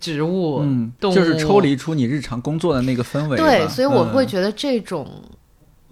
[0.00, 3.36] 植物、嗯，动物，就是抽离出你日常工作的那个氛围。
[3.36, 5.06] 对，所以我会嗯觉得这种，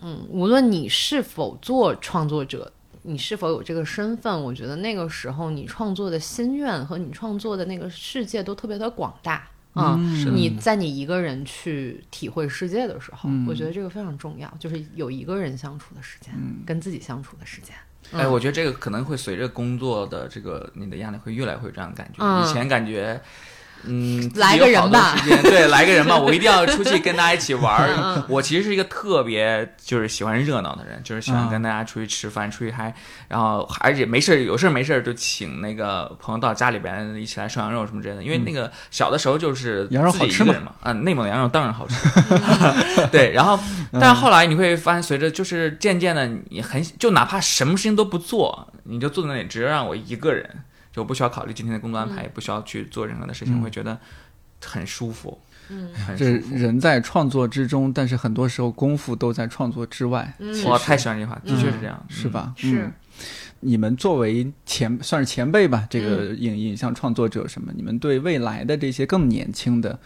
[0.01, 2.72] 嗯，无论你是否做创作者。
[3.03, 4.45] 你是否有这个身份？
[4.45, 17.75] 我觉得那个时候你创作的心愿和你创作的那个世界都特别的广大啊、嗯你在你一个人去体会世界的时候，嗯我觉得这个非常重要，就是有一个人相处的时间，嗯跟自己相处的时间。
[18.12, 22.23] 哎，我觉得这个可能会随着工作的这个你的压力会越来会有这样的感觉。
[22.25, 23.21] 嗯以前感觉。
[23.85, 25.16] 嗯，来个人吧。
[25.43, 31.51] 对， 来个人吧，我一定要出去跟大家一起玩我其实是一个特别就是喜欢热闹的人，就是喜欢嗯。
[31.51, 32.95] 跟大家出去吃饭、出去嗨，
[33.28, 38.22] 然后而且没事儿有事儿没事儿就请那个朋友到家里边一起来涮羊肉什么之类的。
[38.22, 41.97] 因为那个小的时候就是羊肉好吃嘛，嗯，内蒙的羊肉当然好吃。
[43.11, 43.59] 对，然后
[43.93, 50.49] 但是后来你会发现，随着就是渐渐的，你很就哪怕什么事情都不做，你就坐在那里，只要让我一个人，
[50.93, 53.99] 就不需要考虑今天的工作安排，也不需要去做任何的事情，会觉得
[54.64, 55.38] 很舒服，
[55.68, 56.55] 嗯，很这舒服。
[56.57, 62.53] 人在创作之中，但是很多时候功夫都在创作之外，嗯我太喜欢这句话，的确是这样，是吧？
[62.57, 62.93] 是嗯
[63.62, 69.99] 你们作为前算是前辈吧，这个影影像创作者什么，你们对未来的这些更年轻的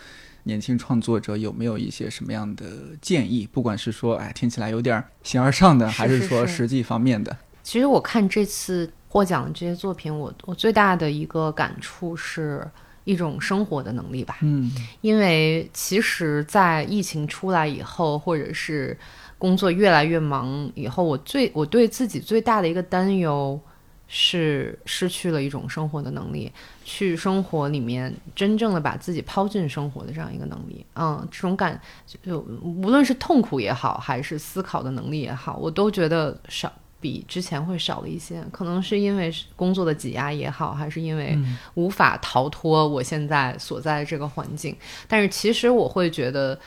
[0.43, 2.67] 年轻创作者有没有一些什么样的
[3.01, 3.49] 建议？
[3.53, 7.37] 不管是说，哎，听起来有点形而上的，还是说实际方面的？
[7.63, 12.69] 其实我看这次获奖的这些作品，我我最大的一个感触是
[13.05, 14.39] 一种生活的能力吧。
[14.41, 18.99] 嗯因为其实，在疫情出来以后，或者是
[19.39, 23.61] 工作越来越忙以后，我最我对自己最大的一个担忧
[24.09, 26.51] 是失去了一种生活的能力，
[26.85, 30.85] 去生活里面真正的把自己抛进生活的这样一个能力。
[30.97, 31.81] 嗯，这种感
[32.21, 36.73] 就无论是痛苦也好，还是思考的能力也好，我都觉得少。
[37.05, 41.39] 比之前会少了一些，可能是因为工作的挤压也好，还是因为
[41.75, 44.75] 无法逃脱我现在所在的这个环境。
[45.07, 46.59] 但是其实我会觉得，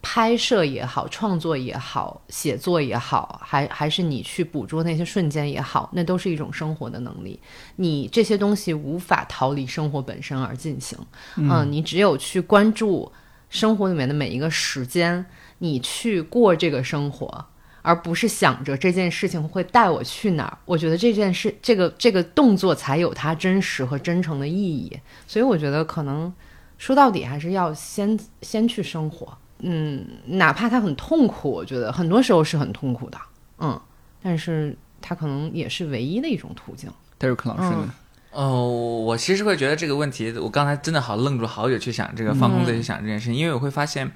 [0.00, 7.38] 拍摄也好，创作也好，写作也好，还还是你去捕捉那些瞬间也好，那都是一种生活的能力。
[7.76, 10.98] 你这些东西无法逃离生活本身而进行。
[11.36, 13.12] 嗯，你只有去关注
[13.50, 15.26] 生活里面的每一个时间，
[15.58, 17.46] 你去过这个生活。
[17.86, 24.90] 而不是想着这件事情会带我去哪儿，我觉得这件事、这个这个动作才有它真实和真诚的意义。
[25.26, 26.32] 所以我觉得可能
[26.78, 33.18] 说到底还是要先先去生活，嗯，哪怕它很痛苦，我觉得很多时候是很痛苦的，
[33.58, 33.78] 嗯，
[34.22, 36.90] 但是它可能也是唯一的一种途径。
[37.18, 37.94] 戴瑞克老师呢？
[38.30, 44.10] 哦，我其实会觉得这个问题，我刚才真的好愣住好久去想这个放空自己想这件事情，因为我会发现。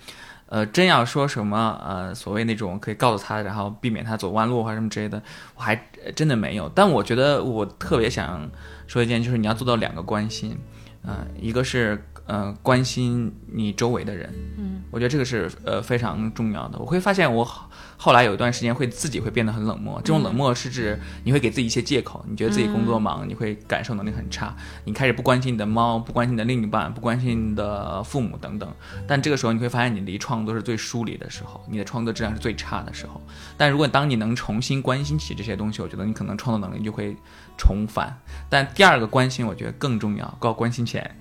[0.48, 5.22] 呃，真要说什么呃，所谓那种可以告诉他，然后避免他走弯路或者什么之类的，
[5.54, 5.80] 我还
[6.16, 6.68] 真的没有。
[6.74, 8.50] 但我觉得我特别想
[8.86, 10.58] 说一件，就是你要做到两个关心，
[11.04, 16.78] 嗯，一个是呃关心你周围的人，嗯，我觉得这个是呃非常重要的。
[16.78, 17.46] 我会发现我。
[18.00, 28.72] 后来有一段时间会自己会变得很冷漠，这种冷漠是指你会给自己一些借口，你觉得自己工作忙，你会感受能力很差，你开始不关心你的猫，不关心你的另一半，不关心你的父母等等。
[29.06, 33.20] 但这个时候你会发现你离创作是最疏离的时候，你的创作质量是最差的时候。
[33.56, 37.16] 但如果当你能重新关心起这些东西，我觉得你可能创作能力就会
[37.56, 38.16] 重返。
[38.48, 41.18] 但第二个关心我觉得更重要，要关心钱。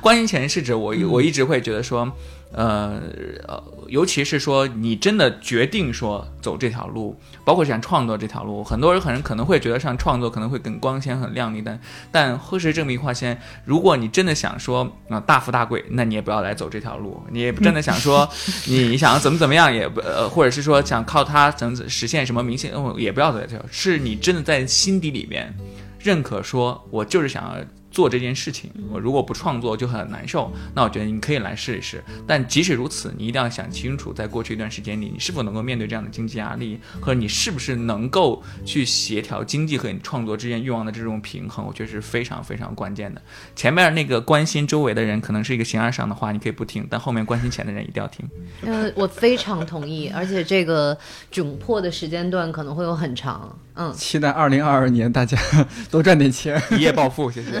[0.00, 2.12] 关心钱是指我我一直会觉得说。
[2.56, 3.00] 呃
[3.48, 11.80] 呃，尤其是说你真的决定说走这条路，包括像创作这条路，很多人可能可能会觉得像创作可能会更光鲜、很亮丽，但
[12.12, 17.20] 但事实证明，话先，如果你真的想说啊大富大贵，那你也不要来走这条路。
[17.30, 18.28] 你也真的想说
[18.66, 23.64] 你想怎么怎么样，也不呃，或者是说想靠它怎么实现什么明星，也不要走这条路。
[23.70, 25.52] 是你真的在心底里面
[25.98, 27.56] 认可，说我就是想要。
[27.94, 30.52] 做这件事情，我如果不创作就很难受。
[30.74, 32.02] 那我觉得你可以来试一试。
[32.26, 43.22] 但即使如此，你一定要想清楚，在过去一段时间里，你是否能够面对这样的经济压力，和你是不是能够去协调经济和你创作之间欲望的这种平衡，我觉得是非常非常关键的。
[43.54, 48.28] 前面那个关心周围的人，可能是一个形而上的话，你可以不听；但后面关心钱的人一定要听。
[48.62, 50.98] 嗯，我非常同意，而且这个
[51.32, 53.56] 窘迫的时间段可能会有很长。
[53.76, 55.36] 嗯，期待二零二二年大家
[55.90, 57.60] 多赚点钱，一夜暴富，谢谢。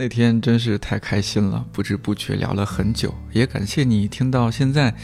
[0.00, 4.94] 那天真是太开心了，不知不觉聊了很久，也感谢你听到现在。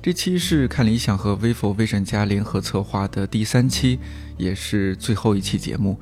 [0.00, 3.98] 这期是看理想和 vivo 微闪家联合策划的第三期，
[4.36, 6.00] 也是最后一期节目。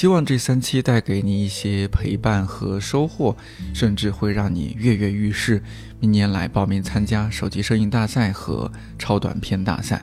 [0.00, 3.36] 希望这三期带给你一些陪伴和收获，
[3.74, 5.62] 甚至会让你跃跃欲试，
[5.98, 10.02] 明年来报名参加手机摄影大赛和超短片大赛。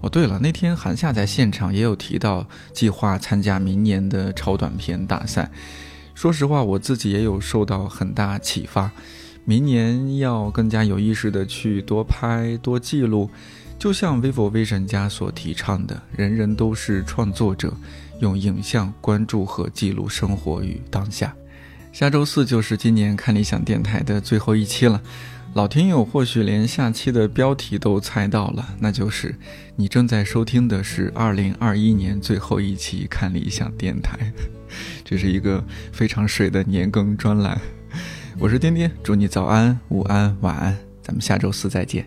[0.00, 5.50] 哦，对了，那天韩夏在现场也有提到计划参加明年的超短片大赛。
[6.14, 8.90] 说实话，我自己也有受到很大启发，
[9.44, 13.28] 明年要更加有意识的去多拍多记录，
[13.78, 17.70] 就像 vivo Vision 家所提倡的，人人都是创作者。
[18.20, 21.34] 用影像关注和记录生活与当下。
[21.92, 25.00] 下周四就是今年看理想电台的最后一期了。
[25.54, 29.34] 老听友或许连下期的标题都猜到了，那就是
[29.74, 34.30] 你正在收听的是二零二一年最后一期看理想电台。
[35.02, 37.58] 这是一个非常水的年更专栏。
[38.38, 40.76] 我是颠颠，祝你早安、午安、晚安。
[41.00, 42.06] 咱们下周四再见。